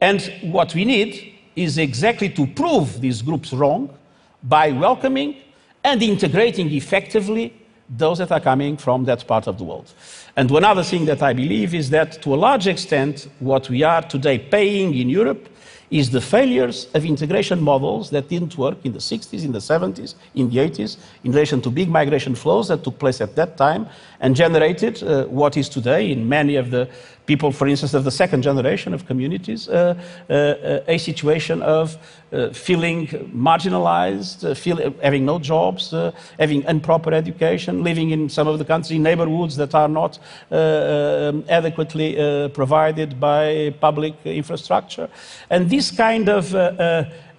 And 0.00 0.20
what 0.42 0.74
we 0.74 0.84
need 0.84 1.34
is 1.56 1.78
exactly 1.78 2.28
to 2.30 2.46
prove 2.48 3.00
these 3.00 3.22
groups 3.22 3.52
wrong 3.52 3.96
by 4.42 4.72
welcoming 4.72 5.36
and 5.84 6.02
integrating 6.02 6.70
effectively 6.70 7.52
those 7.88 8.18
that 8.18 8.32
are 8.32 8.40
coming 8.40 8.76
from 8.76 9.04
that 9.04 9.26
part 9.26 9.46
of 9.46 9.58
the 9.58 9.64
world. 9.64 9.92
And 10.36 10.50
one 10.50 10.64
other 10.64 10.82
thing 10.82 11.04
that 11.04 11.22
I 11.22 11.34
believe 11.34 11.74
is 11.74 11.90
that 11.90 12.22
to 12.22 12.34
a 12.34 12.36
large 12.36 12.66
extent, 12.66 13.28
what 13.40 13.68
we 13.68 13.82
are 13.82 14.02
today 14.02 14.38
paying 14.38 14.94
in 14.94 15.10
Europe 15.10 15.48
is 15.90 16.10
the 16.10 16.20
failures 16.20 16.88
of 16.94 17.04
integration 17.04 17.60
models 17.60 18.10
that 18.10 18.28
didn't 18.28 18.56
work 18.58 18.78
in 18.84 18.92
the 18.92 18.98
60s, 18.98 19.44
in 19.44 19.52
the 19.52 19.58
70s, 19.58 20.14
in 20.34 20.50
the 20.50 20.56
80s, 20.56 20.96
in 21.22 21.30
relation 21.30 21.60
to 21.60 21.70
big 21.70 21.88
migration 21.88 22.34
flows 22.34 22.68
that 22.68 22.82
took 22.82 22.98
place 22.98 23.20
at 23.20 23.36
that 23.36 23.56
time 23.56 23.86
and 24.20 24.34
generated 24.34 25.02
uh, 25.02 25.24
what 25.26 25.56
is 25.56 25.68
today 25.68 26.10
in 26.10 26.28
many 26.28 26.56
of 26.56 26.70
the 26.70 26.88
people, 27.26 27.50
for 27.52 27.66
instance, 27.66 27.94
of 27.94 28.04
the 28.04 28.10
second 28.10 28.42
generation 28.42 28.94
of 28.94 29.06
communities, 29.06 29.68
uh, 29.68 29.94
uh, 30.28 30.80
a 30.86 30.98
situation 30.98 31.62
of 31.62 31.96
uh, 32.32 32.50
feeling 32.50 33.06
marginalized, 33.32 34.44
uh, 34.44 34.54
feel, 34.54 34.76
having 35.02 35.24
no 35.24 35.38
jobs, 35.38 35.92
uh, 35.92 36.10
having 36.38 36.62
improper 36.64 37.12
education, 37.12 37.82
living 37.84 38.10
in 38.10 38.28
some 38.28 38.48
of 38.48 38.58
the 38.58 38.64
countries, 38.64 38.98
neighborhoods 38.98 39.56
that 39.56 39.74
are 39.74 39.88
not 39.88 40.18
uh, 40.50 40.56
um, 40.56 41.44
adequately 41.48 42.14
provided 42.52 43.20
by 43.20 43.72
public 43.80 44.14
infrastructure. 44.24 45.08
And 45.50 45.70
this 45.70 45.90
kind 45.90 46.28
of 46.28 46.54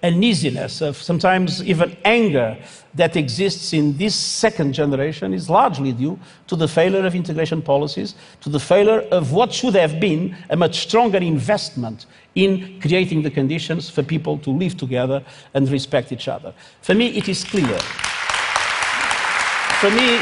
uneasiness, 0.04 0.82
of 0.82 0.98
sometimes 0.98 1.64
even 1.64 1.96
anger 2.06 2.58
that 2.94 3.16
exists 3.16 3.74
in 3.74 3.98
this 3.98 4.16
second 4.16 4.74
generation 4.74 5.34
is 5.34 5.50
largely 5.50 5.92
due 5.92 6.20
to 6.48 6.56
the 6.56 6.68
failure 6.68 7.06
of 7.06 7.16
integration 7.16 7.62
policies, 7.62 8.16
to 8.42 8.50
the 8.50 8.60
failure 8.60 9.02
of 9.12 9.32
what 9.32 9.54
should 9.54 9.76
have 9.76 10.00
been 10.00 10.36
a 10.50 10.56
much 10.56 10.80
stronger 10.80 11.18
investment 11.18 12.06
in 12.36 12.80
creating 12.80 13.22
the 13.22 13.32
conditions 13.32 13.90
for 13.90 14.04
people 14.04 14.38
to 14.38 14.50
live 14.50 14.78
together 14.78 15.24
and 15.54 15.70
respect 15.70 16.12
each 16.12 16.28
other. 16.28 16.54
For 16.82 16.94
me, 16.94 17.08
it 17.18 17.28
is 17.28 17.44
clear. 17.44 17.80
For 19.80 19.90
me, 19.92 20.20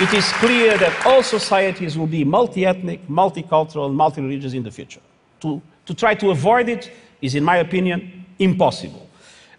it 0.00 0.14
is 0.14 0.26
clear 0.32 0.78
that 0.78 1.04
all 1.04 1.22
societies 1.22 1.98
will 1.98 2.06
be 2.06 2.24
multi 2.24 2.64
ethnic, 2.64 3.06
multicultural, 3.06 3.86
and 3.86 3.94
multi 3.94 4.22
religious 4.22 4.54
in 4.54 4.62
the 4.62 4.70
future. 4.70 5.00
To, 5.40 5.60
to 5.84 5.94
try 5.94 6.14
to 6.14 6.30
avoid 6.30 6.70
it 6.70 6.90
is, 7.20 7.34
in 7.34 7.44
my 7.44 7.58
opinion, 7.58 8.19
impossible. 8.40 9.06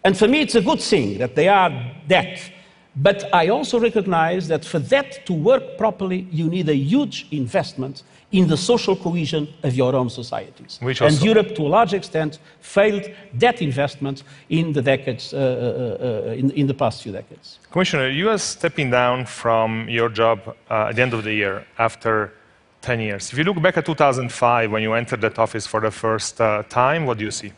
And 0.03 0.17
for 0.17 0.27
me, 0.27 0.41
it's 0.41 0.55
a 0.55 0.61
good 0.61 0.81
thing 0.81 1.19
that 1.19 1.35
they 1.35 1.47
are 1.47 1.71
that. 2.07 2.41
But 2.95 3.33
I 3.33 3.47
also 3.47 3.79
recognize 3.79 4.49
that 4.49 4.65
for 4.65 4.79
that 4.79 5.25
to 5.25 5.33
work 5.33 5.77
properly, 5.77 6.27
you 6.29 6.49
need 6.49 6.67
a 6.67 6.75
huge 6.75 7.27
investment 7.31 8.03
in 8.31 8.47
the 8.47 8.57
social 8.57 8.95
cohesion 8.95 9.47
of 9.63 9.73
your 9.75 9.95
own 9.95 10.09
societies. 10.09 10.79
Which 10.81 11.01
and 11.01 11.21
Europe, 11.21 11.55
to 11.55 11.61
a 11.63 11.67
large 11.69 11.93
extent, 11.93 12.39
failed 12.59 13.09
that 13.35 13.61
investment 13.61 14.23
in 14.49 14.73
the 14.73 14.81
decades, 14.81 15.33
uh, 15.33 15.37
uh, 15.37 16.05
uh, 16.05 16.33
in, 16.33 16.51
in 16.51 16.67
the 16.67 16.73
past 16.73 17.03
few 17.03 17.11
decades. 17.11 17.59
Commissioner, 17.71 18.09
you 18.09 18.29
are 18.29 18.37
stepping 18.37 18.89
down 18.89 19.25
from 19.25 19.87
your 19.89 20.09
job 20.09 20.39
uh, 20.69 20.87
at 20.89 20.95
the 20.95 21.01
end 21.01 21.13
of 21.13 21.23
the 21.23 21.33
year 21.33 21.65
after 21.77 22.33
10 22.81 22.99
years. 22.99 23.31
If 23.31 23.37
you 23.37 23.43
look 23.43 23.61
back 23.61 23.77
at 23.77 23.85
2005, 23.85 24.71
when 24.71 24.81
you 24.81 24.93
entered 24.93 25.21
that 25.21 25.37
office 25.37 25.67
for 25.67 25.81
the 25.81 25.91
first 25.91 26.41
uh, 26.41 26.63
time, 26.63 27.05
what 27.05 27.17
do 27.17 27.25
you 27.25 27.31
see? 27.31 27.51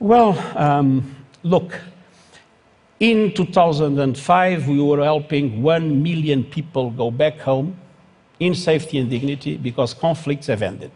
Well, 0.00 0.38
um, 0.56 1.16
look, 1.42 1.80
in 3.00 3.34
2005, 3.34 4.68
we 4.68 4.80
were 4.80 5.02
helping 5.02 5.60
one 5.60 6.02
million 6.02 6.44
people 6.44 6.90
go 6.90 7.10
back 7.10 7.40
home 7.40 7.76
in 8.38 8.54
safety 8.54 8.98
and 8.98 9.10
dignity 9.10 9.56
because 9.56 9.94
conflicts 9.94 10.46
have 10.46 10.62
ended. 10.62 10.92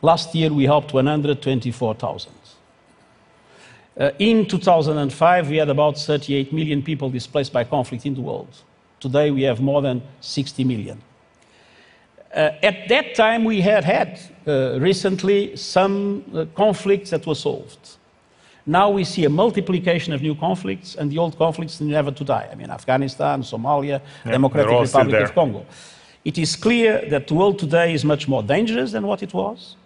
Last 0.00 0.34
year, 0.34 0.50
we 0.52 0.64
helped 0.64 0.94
124,000. 0.94 2.32
Uh, 3.98 4.10
in 4.18 4.46
2005, 4.46 5.50
we 5.50 5.56
had 5.58 5.68
about 5.68 5.98
38 5.98 6.52
million 6.52 6.82
people 6.82 7.10
displaced 7.10 7.52
by 7.52 7.64
conflict 7.64 8.06
in 8.06 8.14
the 8.14 8.20
world. 8.22 8.62
Today, 9.00 9.30
we 9.30 9.42
have 9.42 9.60
more 9.60 9.82
than 9.82 10.02
60 10.20 10.64
million. 10.64 11.02
Uh, 12.34 12.50
at 12.62 12.88
that 12.88 13.14
time, 13.14 13.44
we 13.44 13.60
had 13.60 13.84
had 13.84 14.18
uh, 14.46 14.78
recently 14.80 15.56
some 15.56 16.24
uh, 16.34 16.44
conflicts 16.54 17.10
that 17.10 17.26
were 17.26 17.34
solved. 17.34 17.96
Now 18.64 18.90
we 18.90 19.04
see 19.04 19.24
a 19.24 19.30
multiplication 19.30 20.12
of 20.12 20.22
new 20.22 20.34
conflicts, 20.34 20.96
and 20.96 21.10
the 21.10 21.18
old 21.18 21.38
conflicts 21.38 21.80
never 21.80 22.10
to 22.10 22.24
die. 22.24 22.48
I 22.50 22.54
mean, 22.56 22.70
Afghanistan, 22.70 23.42
Somalia, 23.42 24.00
Democratic 24.24 24.72
all 24.72 24.86
still 24.86 25.04
Republic 25.04 25.28
of. 25.28 25.34
Congo. 25.34 25.66
It 26.24 26.38
is 26.38 26.56
clear 26.56 27.08
that 27.08 27.28
the 27.28 27.34
world 27.34 27.58
today 27.58 27.94
is 27.94 28.04
much 28.04 28.26
more 28.26 28.42
dangerous 28.42 28.90
than 28.90 29.06
what 29.06 29.22
it 29.22 29.32
was. 29.32 29.76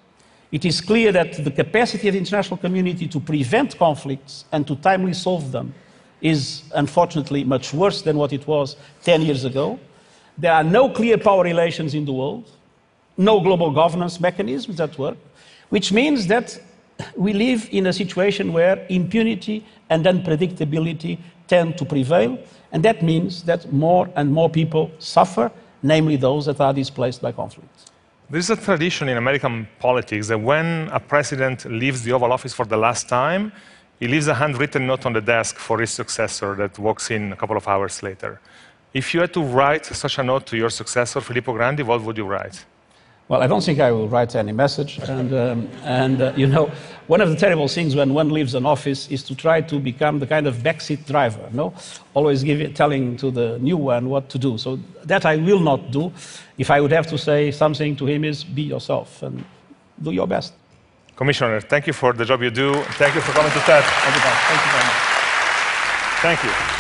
It 0.51 0.65
is 0.65 0.81
clear 0.81 1.13
that 1.13 1.45
the 1.45 1.51
capacity 1.51 2.09
of 2.09 2.15
the 2.15 2.19
international 2.19 2.57
community 2.57 3.07
to 3.09 3.21
prevent 3.21 3.79
conflicts 3.79 4.47
and 4.51 4.67
to 4.67 4.77
timely 4.77 5.13
solve 5.13 5.53
them 5.53 5.75
is 6.23 6.63
unfortunately 6.75 7.45
much 7.45 7.73
worse 7.73 8.03
than 8.03 8.17
what 8.17 8.33
it 8.33 8.47
was 8.47 8.77
10 9.05 9.23
years 9.23 9.45
ago. 9.45 9.79
There 10.39 10.53
are 10.53 10.65
no 10.65 10.89
clear 10.89 11.19
power 11.19 11.45
relations 11.45 11.95
in 11.95 12.05
the 12.05 12.13
world, 12.13 12.51
no 13.21 13.39
global 13.39 13.71
governance 13.71 14.19
mechanisms 14.19 14.81
at 14.81 14.99
work, 14.99 15.19
which 15.69 15.93
means 15.93 16.27
that 16.27 16.59
we 17.17 17.33
live 17.33 17.69
in 17.71 17.87
a 17.87 17.93
situation 17.93 18.53
where 18.53 18.87
impunity 18.89 19.65
and 19.91 20.05
unpredictability 20.07 21.19
tend 21.47 21.77
to 21.77 21.85
prevail, 21.85 22.39
and 22.73 22.83
that 22.83 23.03
means 23.03 23.43
that 23.43 23.73
more 23.73 24.09
and 24.17 24.33
more 24.33 24.49
people 24.49 24.91
suffer, 24.99 25.51
namely 25.83 26.17
those 26.17 26.47
that 26.47 26.61
are 26.61 26.73
displaced 26.73 27.21
by 27.21 27.33
conflict. 27.33 27.91
There's 28.31 28.51
a 28.51 28.57
tradition 28.57 29.09
in 29.09 29.17
American 29.17 29.69
politics 29.81 30.29
that 30.29 30.41
when 30.41 30.89
a 30.93 31.01
president 31.01 31.65
leaves 31.65 32.03
the 32.03 32.13
Oval 32.13 32.33
Office 32.33 32.55
for 32.55 32.65
the 32.65 32.77
last 32.77 33.09
time, 33.09 33.53
he 33.99 34.09
leaves 34.09 34.29
a 34.29 34.35
handwritten 34.35 34.87
note 34.87 35.05
on 35.05 35.13
the 35.13 35.21
desk 35.21 35.57
for 35.57 35.79
his 35.81 35.91
successor 35.91 36.55
that 36.55 36.79
walks 36.79 37.11
in 37.11 37.33
a 37.33 37.37
couple 37.37 37.57
of 37.57 37.69
hours 37.69 38.03
later. 38.03 38.41
If 38.95 39.13
you 39.13 39.21
had 39.21 39.35
to 39.35 39.43
write 39.43 39.85
such 39.85 40.19
a 40.19 40.23
note 40.23 40.47
to 40.47 40.57
your 40.57 40.71
successor, 40.71 41.21
Filippo 41.21 41.53
Grandi, 41.53 41.83
what 41.83 42.01
would 42.03 42.17
you 42.17 42.25
write? 42.25 42.65
Well, 43.31 43.45
I 43.45 43.47
don't 43.47 43.63
think 43.63 43.79
I 43.79 43.93
will 43.93 44.09
write 44.09 44.35
any 44.35 44.51
message. 44.51 44.99
And, 44.99 45.33
um, 45.33 45.69
and 45.85 46.21
uh, 46.21 46.33
you 46.37 46.49
know, 46.49 46.69
one 47.07 47.21
of 47.21 47.31
the 47.31 47.37
terrible 47.37 47.69
things 47.69 47.95
when 47.95 48.13
one 48.13 48.31
leaves 48.31 48.55
an 48.55 48.67
office 48.67 49.09
is 49.09 49.23
to 49.23 49.37
try 49.37 49.61
to 49.61 49.79
become 49.79 50.19
the 50.19 50.27
kind 50.27 50.49
of 50.49 50.57
backseat 50.57 51.07
driver, 51.07 51.49
no? 51.53 51.73
Always 52.15 52.43
give, 52.43 52.75
telling 52.75 53.17
to 53.19 53.31
the 53.31 53.57
new 53.61 53.77
one 53.77 54.09
what 54.09 54.31
to 54.31 54.39
do. 54.39 54.59
So 54.59 54.81
that 55.05 55.25
I 55.27 55.37
will 55.37 55.61
not 55.61 55.93
do. 55.93 56.13
If 56.59 56.73
I 56.73 56.81
would 56.81 56.91
have 56.91 57.07
to 57.07 57.17
say 57.17 57.53
something 57.53 57.95
to 57.99 58.07
him 58.07 58.25
is 58.25 58.43
be 58.43 58.63
yourself 58.63 59.23
and 59.23 59.45
do 60.03 60.11
your 60.11 60.27
best. 60.27 60.53
Commissioner, 61.15 61.61
thank 61.61 61.87
you 61.87 61.93
for 61.93 62.13
the 62.13 62.25
job 62.25 62.43
you 62.43 62.51
do. 62.51 62.75
Thank 62.99 63.15
you 63.15 63.21
for 63.21 63.31
coming 63.31 63.53
to 63.53 63.61
TED. 63.61 63.85
All 63.85 64.11
the. 64.11 64.21
Thank 64.51 64.61
you 64.67 64.73
very 64.73 64.85
much. 64.85 65.01
Thank 66.21 66.43
you. 66.43 66.80